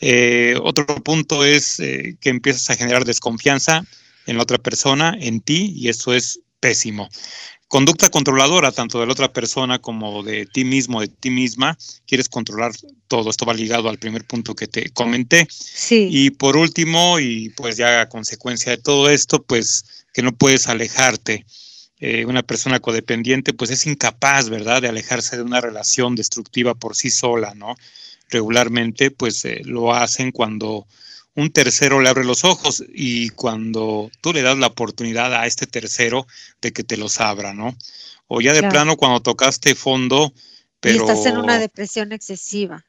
Eh, 0.03 0.57
otro 0.62 0.85
punto 1.03 1.46
es 1.46 1.81
eh, 1.81 2.18
que 2.20 2.29
empiezas 2.29 2.68
a 2.68 2.76
generar 2.76 3.07
desconfianza 3.07 3.83
en 4.26 4.37
la 4.37 4.42
otra 4.42 4.59
persona, 4.59 5.16
en 5.18 5.40
ti, 5.40 5.72
y 5.74 5.88
eso 5.88 6.12
es 6.12 6.40
pésimo 6.61 7.09
conducta 7.70 8.09
controladora, 8.09 8.72
tanto 8.72 8.98
de 8.98 9.06
la 9.06 9.12
otra 9.12 9.33
persona 9.33 9.78
como 9.78 10.24
de 10.24 10.44
ti 10.44 10.64
mismo, 10.64 11.00
de 11.00 11.06
ti 11.06 11.30
misma. 11.30 11.78
Quieres 12.04 12.28
controlar 12.28 12.72
todo. 13.06 13.30
Esto 13.30 13.46
va 13.46 13.54
ligado 13.54 13.88
al 13.88 13.96
primer 13.96 14.24
punto 14.26 14.56
que 14.56 14.66
te 14.66 14.90
comenté. 14.90 15.46
Sí. 15.48 16.09
Y 16.11 16.30
por 16.30 16.56
último, 16.56 17.20
y 17.20 17.50
pues 17.50 17.76
ya 17.76 18.00
a 18.00 18.09
consecuencia 18.09 18.72
de 18.72 18.83
todo 18.83 19.09
esto, 19.09 19.44
pues 19.44 19.85
que 20.12 20.20
no 20.20 20.33
puedes 20.33 20.66
alejarte. 20.66 21.46
Eh, 22.00 22.24
una 22.26 22.42
persona 22.42 22.80
codependiente, 22.80 23.52
pues 23.52 23.70
es 23.70 23.87
incapaz, 23.87 24.48
¿verdad?, 24.48 24.83
de 24.83 24.88
alejarse 24.88 25.37
de 25.37 25.44
una 25.44 25.61
relación 25.61 26.16
destructiva 26.16 26.74
por 26.74 26.96
sí 26.96 27.09
sola, 27.09 27.54
¿no? 27.54 27.76
Regularmente, 28.30 29.12
pues 29.12 29.44
eh, 29.44 29.61
lo 29.64 29.94
hacen 29.94 30.33
cuando 30.33 30.88
un 31.40 31.50
tercero 31.50 32.00
le 32.00 32.09
abre 32.09 32.24
los 32.24 32.44
ojos 32.44 32.85
y 32.92 33.31
cuando 33.31 34.11
tú 34.20 34.33
le 34.33 34.42
das 34.42 34.59
la 34.59 34.68
oportunidad 34.68 35.35
a 35.35 35.46
este 35.46 35.66
tercero 35.66 36.26
de 36.61 36.72
que 36.72 36.85
te 36.85 36.96
los 36.96 37.18
abra, 37.20 37.55
¿no? 37.55 37.76
O 38.29 38.40
ya 38.40 38.53
de 38.53 38.68
plano 38.68 38.96
cuando 38.96 39.20
tocaste 39.20 39.74
fondo, 39.74 40.33
pero... 40.81 41.07
Y 41.07 41.11
estás 41.11 41.26
en 41.26 41.38
una 41.38 41.59
depresión 41.59 42.12
excesiva. 42.12 42.85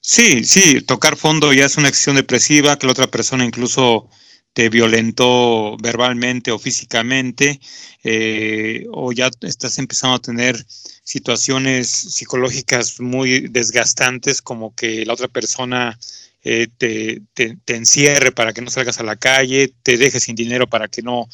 Sí, 0.00 0.42
sí, 0.44 0.80
tocar 0.80 1.16
fondo 1.16 1.52
ya 1.52 1.66
es 1.66 1.76
una 1.76 1.88
acción 1.88 2.16
depresiva, 2.16 2.76
que 2.78 2.86
la 2.86 2.92
otra 2.92 3.06
persona 3.06 3.44
incluso 3.44 4.08
te 4.52 4.68
violentó 4.68 5.76
verbalmente 5.76 6.50
o 6.50 6.58
físicamente, 6.58 7.60
eh, 8.02 8.86
o 8.90 9.12
ya 9.12 9.30
estás 9.42 9.78
empezando 9.78 10.16
a 10.16 10.22
tener 10.22 10.64
situaciones 11.04 11.88
psicológicas 11.88 13.00
muy 13.00 13.48
desgastantes, 13.48 14.42
como 14.42 14.74
que 14.74 15.04
la 15.06 15.12
otra 15.12 15.28
persona 15.28 15.98
eh, 16.44 16.68
te, 16.76 17.22
encierre 17.68 18.32
para 18.32 18.52
que 18.52 18.62
no 18.62 18.70
salgas 18.70 18.98
a 18.98 19.04
la 19.04 19.16
calle, 19.16 19.72
te 19.82 19.96
dejes 19.96 20.24
sin 20.24 20.34
dinero 20.34 20.66
para 20.66 20.88
que 20.88 21.02
no, 21.02 21.28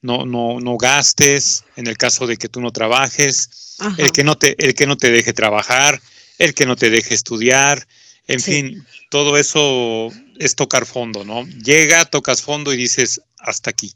no, 0.00 0.24
no, 0.24 0.60
no 0.60 0.76
gastes, 0.76 1.64
en 1.76 1.86
el 1.88 1.96
caso 1.96 2.26
de 2.26 2.36
que 2.36 2.48
tú 2.48 2.60
no 2.60 2.70
trabajes, 2.70 3.76
el 3.98 4.12
que 4.12 4.22
no, 4.22 4.36
te, 4.36 4.54
el 4.64 4.74
que 4.74 4.86
no 4.86 4.96
te 4.96 5.10
deje 5.10 5.32
trabajar, 5.32 6.00
el 6.38 6.54
que 6.54 6.66
no 6.66 6.76
te 6.76 6.90
deje 6.90 7.14
estudiar, 7.14 7.86
en 8.28 8.40
fin, 8.40 8.86
todo 9.10 9.36
eso 9.36 10.10
es 10.38 10.54
tocar 10.54 10.86
fondo, 10.86 11.24
¿no? 11.24 11.44
Llega, 11.46 12.04
tocas 12.04 12.42
fondo 12.42 12.72
y 12.72 12.76
dices, 12.76 13.20
hasta 13.38 13.70
aquí. 13.70 13.92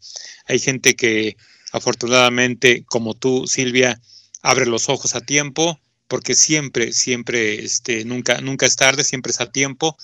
Hay 0.47 0.59
gente 0.59 0.97
que 0.97 1.37
afortunadamente, 1.71 2.85
como 2.87 3.15
tú, 3.15 3.47
Silvia, 3.47 4.01
abre 4.43 4.67
los 4.67 4.89
ojos 4.89 5.15
a 5.15 5.21
tiempo, 5.21 5.79
porque 6.09 6.35
siempre, 6.35 6.93
siempre, 6.93 7.65
este, 7.65 8.05
nunca, 8.05 8.41
nunca 8.41 8.67
es 8.67 8.75
tarde, 8.75 9.05
siempre 9.05 9.31
es 9.31 9.41
a 9.41 9.51
tiempo 9.51 9.97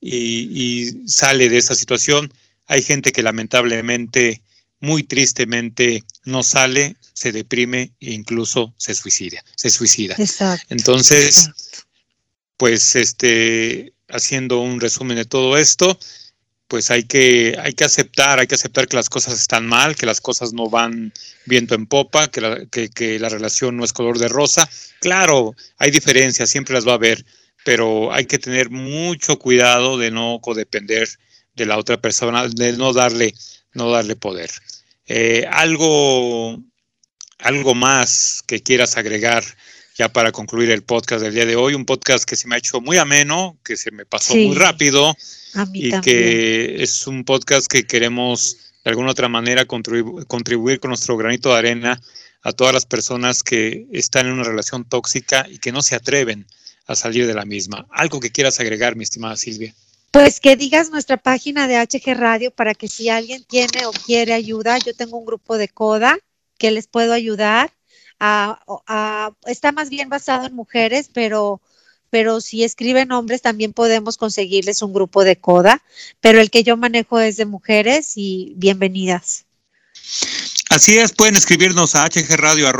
y, 0.00 0.92
sale 1.06 1.48
de 1.48 1.58
esa 1.58 1.74
situación. 1.74 2.32
Hay 2.66 2.82
gente 2.82 3.12
que 3.12 3.22
lamentablemente, 3.22 4.42
muy 4.80 5.02
tristemente, 5.02 6.04
no 6.24 6.42
sale, 6.42 6.96
se 7.12 7.32
deprime 7.32 7.92
e 8.00 8.12
incluso 8.12 8.74
se 8.76 8.94
suicida. 8.94 9.42
Se 9.56 9.70
suicida. 9.70 10.16
Entonces, 10.68 11.50
pues, 12.56 12.96
este, 12.96 13.92
haciendo 14.08 14.60
un 14.60 14.80
resumen 14.80 15.16
de 15.16 15.24
todo 15.24 15.56
esto, 15.56 15.98
pues 16.68 16.90
hay 16.90 17.04
que, 17.04 17.56
hay 17.58 17.72
que 17.72 17.84
aceptar, 17.84 18.38
hay 18.38 18.46
que 18.46 18.54
aceptar 18.54 18.86
que 18.86 18.96
las 18.96 19.08
cosas 19.08 19.40
están 19.40 19.66
mal, 19.66 19.96
que 19.96 20.04
las 20.04 20.20
cosas 20.20 20.52
no 20.52 20.68
van 20.68 21.14
viento 21.46 21.74
en 21.74 21.86
popa, 21.86 22.30
que 22.30 22.42
la, 22.42 22.66
que, 22.66 22.90
que 22.90 23.18
la 23.18 23.30
relación 23.30 23.76
no 23.76 23.84
es 23.84 23.94
color 23.94 24.18
de 24.18 24.28
rosa. 24.28 24.68
Claro, 25.00 25.54
hay 25.78 25.90
diferencias, 25.90 26.50
siempre 26.50 26.74
las 26.74 26.86
va 26.86 26.92
a 26.92 26.96
haber, 26.96 27.24
pero 27.64 28.12
hay 28.12 28.26
que 28.26 28.38
tener 28.38 28.70
mucho 28.70 29.38
cuidado 29.38 29.98
de 29.98 30.10
no 30.10 30.40
codepender 30.40 31.08
de 31.54 31.66
la 31.66 31.78
otra 31.78 32.00
persona, 32.00 32.46
de 32.48 32.72
no 32.74 32.92
darle, 32.92 33.34
no 33.74 33.90
darle 33.90 34.16
poder. 34.16 34.50
Eh, 35.06 35.46
algo, 35.50 36.62
algo 37.38 37.74
más 37.74 38.42
que 38.46 38.62
quieras 38.62 38.96
agregar 38.96 39.44
ya 39.98 40.08
para 40.08 40.30
concluir 40.30 40.70
el 40.70 40.84
podcast 40.84 41.22
del 41.22 41.34
día 41.34 41.44
de 41.44 41.56
hoy, 41.56 41.74
un 41.74 41.84
podcast 41.84 42.24
que 42.24 42.36
se 42.36 42.46
me 42.46 42.54
ha 42.54 42.58
hecho 42.58 42.80
muy 42.80 42.98
ameno, 42.98 43.58
que 43.64 43.76
se 43.76 43.90
me 43.90 44.06
pasó 44.06 44.36
muy 44.36 44.54
rápido 44.54 45.16
y 45.72 46.00
que 46.00 46.82
es 46.82 47.06
un 47.08 47.24
podcast 47.24 47.66
que 47.66 47.84
queremos 47.84 48.56
de 48.84 48.90
alguna 48.90 49.10
otra 49.10 49.28
manera 49.28 49.64
contribuir 49.64 50.78
con 50.78 50.90
nuestro 50.90 51.16
granito 51.16 51.48
de 51.48 51.58
arena 51.58 52.00
a 52.42 52.52
todas 52.52 52.72
las 52.72 52.86
personas 52.86 53.42
que 53.42 53.86
están 53.90 54.26
en 54.26 54.34
una 54.34 54.44
relación 54.44 54.88
tóxica 54.88 55.46
y 55.50 55.58
que 55.58 55.72
no 55.72 55.82
se 55.82 55.96
atreven 55.96 56.46
a 56.88 56.96
salir 56.96 57.26
de 57.26 57.34
la 57.34 57.44
misma. 57.44 57.86
¿Algo 57.90 58.18
que 58.18 58.32
quieras 58.32 58.58
agregar, 58.58 58.96
mi 58.96 59.04
estimada 59.04 59.36
Silvia? 59.36 59.74
Pues 60.10 60.40
que 60.40 60.56
digas 60.56 60.90
nuestra 60.90 61.18
página 61.18 61.68
de 61.68 61.76
HG 61.76 62.14
Radio 62.14 62.50
para 62.50 62.74
que 62.74 62.88
si 62.88 63.10
alguien 63.10 63.44
tiene 63.44 63.84
o 63.86 63.92
quiere 63.92 64.32
ayuda, 64.32 64.78
yo 64.78 64.94
tengo 64.94 65.18
un 65.18 65.26
grupo 65.26 65.58
de 65.58 65.68
CODA 65.68 66.18
que 66.56 66.70
les 66.70 66.86
puedo 66.86 67.12
ayudar. 67.12 67.72
A, 68.18 69.30
está 69.46 69.70
más 69.70 69.90
bien 69.90 70.08
basado 70.08 70.46
en 70.46 70.54
mujeres, 70.54 71.10
pero, 71.12 71.60
pero 72.10 72.40
si 72.40 72.64
escriben 72.64 73.12
hombres 73.12 73.42
también 73.42 73.72
podemos 73.74 74.16
conseguirles 74.16 74.82
un 74.82 74.92
grupo 74.92 75.22
de 75.22 75.36
CODA, 75.36 75.82
pero 76.20 76.40
el 76.40 76.50
que 76.50 76.64
yo 76.64 76.76
manejo 76.76 77.20
es 77.20 77.36
de 77.36 77.44
mujeres 77.44 78.14
y 78.16 78.54
bienvenidas. 78.56 79.44
Así 80.70 80.98
es, 80.98 81.12
pueden 81.12 81.36
escribirnos 81.36 81.94
a 81.94 82.08
hgradio.com 82.08 82.72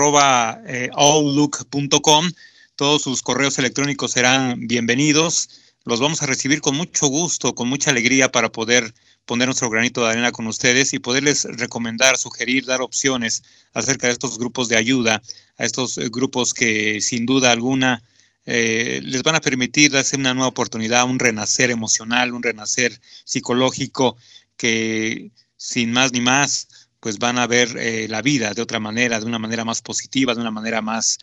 todos 2.79 3.03
sus 3.03 3.23
correos 3.23 3.59
electrónicos 3.59 4.13
serán 4.13 4.69
bienvenidos. 4.69 5.51
Los 5.85 5.99
vamos 5.99 6.23
a 6.23 6.27
recibir 6.27 6.61
con 6.61 6.77
mucho 6.77 7.09
gusto, 7.09 7.53
con 7.57 7.69
mucha 7.69 7.91
alegría 7.91 8.31
para 8.31 8.53
poder 8.53 8.95
poner 9.27 9.49
nuestro 9.49 9.69
granito 9.69 10.05
de 10.05 10.13
arena 10.13 10.31
con 10.31 10.47
ustedes 10.47 10.95
y 10.95 11.01
poderles 11.01 11.43
recomendar, 11.43 12.17
sugerir, 12.17 12.67
dar 12.67 12.81
opciones 12.81 13.43
acerca 13.75 14.07
de 14.07 14.13
estos 14.13 14.39
grupos 14.39 14.69
de 14.69 14.77
ayuda, 14.77 15.21
a 15.57 15.65
estos 15.65 15.99
eh, 15.99 16.09
grupos 16.09 16.55
que 16.55 17.01
sin 17.01 17.27
duda 17.27 17.51
alguna 17.51 18.01
eh, 18.47 19.01
les 19.03 19.25
van 19.25 19.35
a 19.35 19.41
permitir 19.41 19.91
darse 19.91 20.15
una 20.15 20.33
nueva 20.33 20.47
oportunidad, 20.47 21.05
un 21.05 21.19
renacer 21.19 21.73
emocional, 21.73 22.33
un 22.33 22.45
renacer 22.45 23.01
psicológico 23.25 24.17
que 24.57 25.33
sin 25.57 25.91
más 25.91 26.13
ni 26.13 26.21
más, 26.21 26.69
pues 27.01 27.19
van 27.19 27.39
a 27.39 27.49
ver 27.49 27.77
eh, 27.77 28.07
la 28.09 28.23
vida 28.23 28.55
de 28.55 28.63
otra 28.63 28.79
manera, 28.79 29.19
de 29.19 29.27
una 29.27 29.41
manera 29.41 29.65
más 29.65 29.83
positiva, 29.83 30.33
de 30.33 30.43
una 30.43 30.53
manera 30.53 30.81
más 30.81 31.19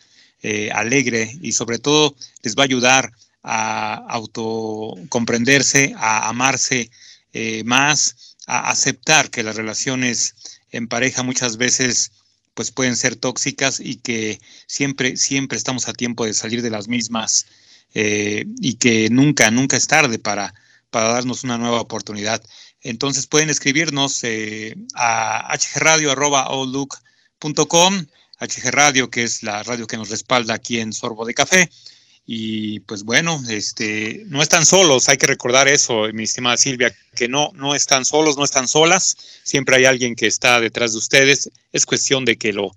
eh, 0.48 0.70
alegre 0.70 1.36
y 1.42 1.50
sobre 1.50 1.80
todo 1.80 2.14
les 2.44 2.54
va 2.54 2.62
a 2.62 2.66
ayudar 2.66 3.10
a 3.42 3.94
autocomprenderse, 3.94 5.92
a 5.96 6.28
amarse 6.28 6.88
eh, 7.32 7.64
más, 7.64 8.36
a 8.46 8.70
aceptar 8.70 9.30
que 9.30 9.42
las 9.42 9.56
relaciones 9.56 10.36
en 10.70 10.86
pareja 10.86 11.24
muchas 11.24 11.56
veces 11.56 12.12
pues 12.54 12.70
pueden 12.70 12.94
ser 12.94 13.16
tóxicas 13.16 13.80
y 13.80 13.96
que 13.96 14.38
siempre, 14.68 15.16
siempre 15.16 15.58
estamos 15.58 15.88
a 15.88 15.94
tiempo 15.94 16.24
de 16.24 16.32
salir 16.32 16.62
de 16.62 16.70
las 16.70 16.86
mismas 16.86 17.46
eh, 17.94 18.44
y 18.60 18.74
que 18.74 19.10
nunca, 19.10 19.50
nunca 19.50 19.76
es 19.76 19.88
tarde 19.88 20.20
para, 20.20 20.54
para 20.90 21.08
darnos 21.08 21.42
una 21.42 21.58
nueva 21.58 21.80
oportunidad. 21.80 22.40
Entonces 22.82 23.26
pueden 23.26 23.50
escribirnos 23.50 24.22
a 24.94 25.58
hgradio.outlook.com, 25.58 28.06
hgradio 28.40 29.10
que 29.10 29.22
es 29.22 29.42
la 29.42 29.62
radio 29.62 29.86
que 29.86 29.96
nos 29.96 30.10
respalda 30.10 30.54
aquí 30.54 30.80
en 30.80 30.92
Sorbo 30.92 31.24
de 31.24 31.34
Café. 31.34 31.70
Y 32.28 32.80
pues 32.80 33.04
bueno, 33.04 33.40
este, 33.48 34.24
no 34.26 34.42
están 34.42 34.66
solos, 34.66 35.08
hay 35.08 35.16
que 35.16 35.28
recordar 35.28 35.68
eso, 35.68 36.08
mi 36.12 36.24
estimada 36.24 36.56
Silvia, 36.56 36.92
que 37.14 37.28
no, 37.28 37.52
no 37.54 37.76
están 37.76 38.04
solos, 38.04 38.36
no 38.36 38.42
están 38.44 38.66
solas, 38.66 39.16
siempre 39.44 39.76
hay 39.76 39.84
alguien 39.84 40.16
que 40.16 40.26
está 40.26 40.58
detrás 40.58 40.90
de 40.90 40.98
ustedes, 40.98 41.50
es 41.72 41.86
cuestión 41.86 42.24
de 42.24 42.36
que 42.36 42.52
lo, 42.52 42.72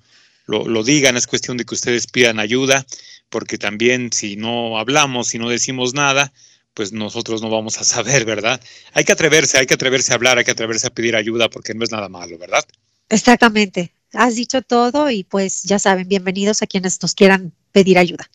lo, 0.46 0.84
digan, 0.84 1.18
es 1.18 1.26
cuestión 1.26 1.58
de 1.58 1.66
que 1.66 1.74
ustedes 1.74 2.06
pidan 2.06 2.40
ayuda, 2.40 2.86
porque 3.30 3.58
también 3.58 4.12
si 4.14 4.36
no 4.36 4.78
hablamos, 4.78 5.30
si 5.30 5.40
no 5.40 5.50
decimos 5.50 5.96
nada, 5.96 6.32
pues 6.76 6.92
nosotros 6.92 7.42
no 7.42 7.50
vamos 7.50 7.80
a 7.80 7.84
saber, 7.84 8.26
¿verdad? 8.26 8.62
Hay 8.94 9.04
que 9.04 9.14
atreverse, 9.14 9.58
hay 9.58 9.66
que 9.66 9.74
atreverse 9.74 10.12
a 10.12 10.16
hablar, 10.16 10.38
hay 10.38 10.46
que 10.46 10.52
atreverse 10.52 10.88
a 10.88 10.92
pedir 10.92 11.16
ayuda, 11.16 11.50
porque 11.50 11.74
no 11.74 11.84
es 11.84 11.92
nada 11.92 12.08
malo, 12.08 12.38
¿verdad? 12.38 12.64
Exactamente, 13.10 13.92
has 14.14 14.36
dicho 14.36 14.62
todo 14.62 15.12
y 15.12 15.24
pues 15.24 15.64
ya 15.64 15.80
saben, 15.80 16.08
bienvenidos 16.08 16.62
a 16.62 16.68
quienes 16.68 17.02
nos 17.02 17.14
quieran 17.14 17.54
pedir 17.72 17.98
ayuda. 17.98 18.30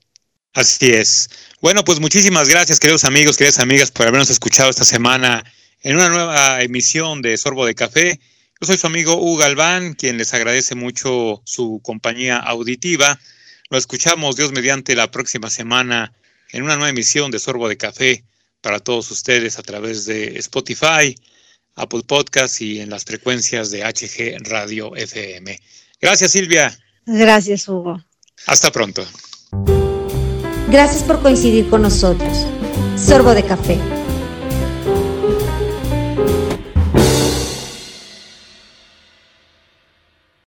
Así 0.52 0.92
es. 0.92 1.30
Bueno, 1.60 1.84
pues 1.84 1.98
muchísimas 1.98 2.48
gracias, 2.48 2.78
queridos 2.78 3.04
amigos, 3.04 3.36
queridas 3.36 3.58
amigas, 3.58 3.90
por 3.90 4.06
habernos 4.06 4.30
escuchado 4.30 4.70
esta 4.70 4.84
semana 4.84 5.44
en 5.82 5.96
una 5.96 6.08
nueva 6.08 6.62
emisión 6.62 7.22
de 7.22 7.36
Sorbo 7.36 7.66
de 7.66 7.74
Café. 7.74 8.20
Yo 8.60 8.66
soy 8.66 8.76
su 8.76 8.86
amigo 8.86 9.16
Hugo 9.16 9.38
Galván, 9.38 9.94
quien 9.94 10.16
les 10.16 10.32
agradece 10.32 10.76
mucho 10.76 11.42
su 11.44 11.80
compañía 11.82 12.38
auditiva. 12.38 13.18
Lo 13.68 13.78
escuchamos, 13.78 14.36
Dios 14.36 14.52
mediante, 14.52 14.94
la 14.94 15.10
próxima 15.10 15.50
semana 15.50 16.12
en 16.52 16.62
una 16.62 16.76
nueva 16.76 16.90
emisión 16.90 17.32
de 17.32 17.40
Sorbo 17.40 17.68
de 17.68 17.76
Café 17.76 18.24
para 18.60 18.78
todos 18.78 19.10
ustedes 19.10 19.58
a 19.58 19.62
través 19.62 20.06
de 20.06 20.38
Spotify, 20.38 21.16
Apple 21.76 22.02
Podcast 22.06 22.60
y 22.60 22.80
en 22.80 22.90
las 22.90 23.04
frecuencias 23.04 23.70
de 23.70 23.82
HG 23.82 24.48
Radio 24.48 24.94
FM. 24.94 25.60
Gracias, 26.00 26.32
Silvia. 26.32 26.78
Gracias, 27.06 27.68
Hugo. 27.68 28.02
Hasta 28.46 28.70
pronto. 28.70 29.04
Gracias 30.70 31.02
por 31.02 31.20
coincidir 31.20 31.68
con 31.68 31.82
nosotros. 31.82 32.46
Sorbo 32.96 33.34
de 33.34 33.44
café 33.44 33.78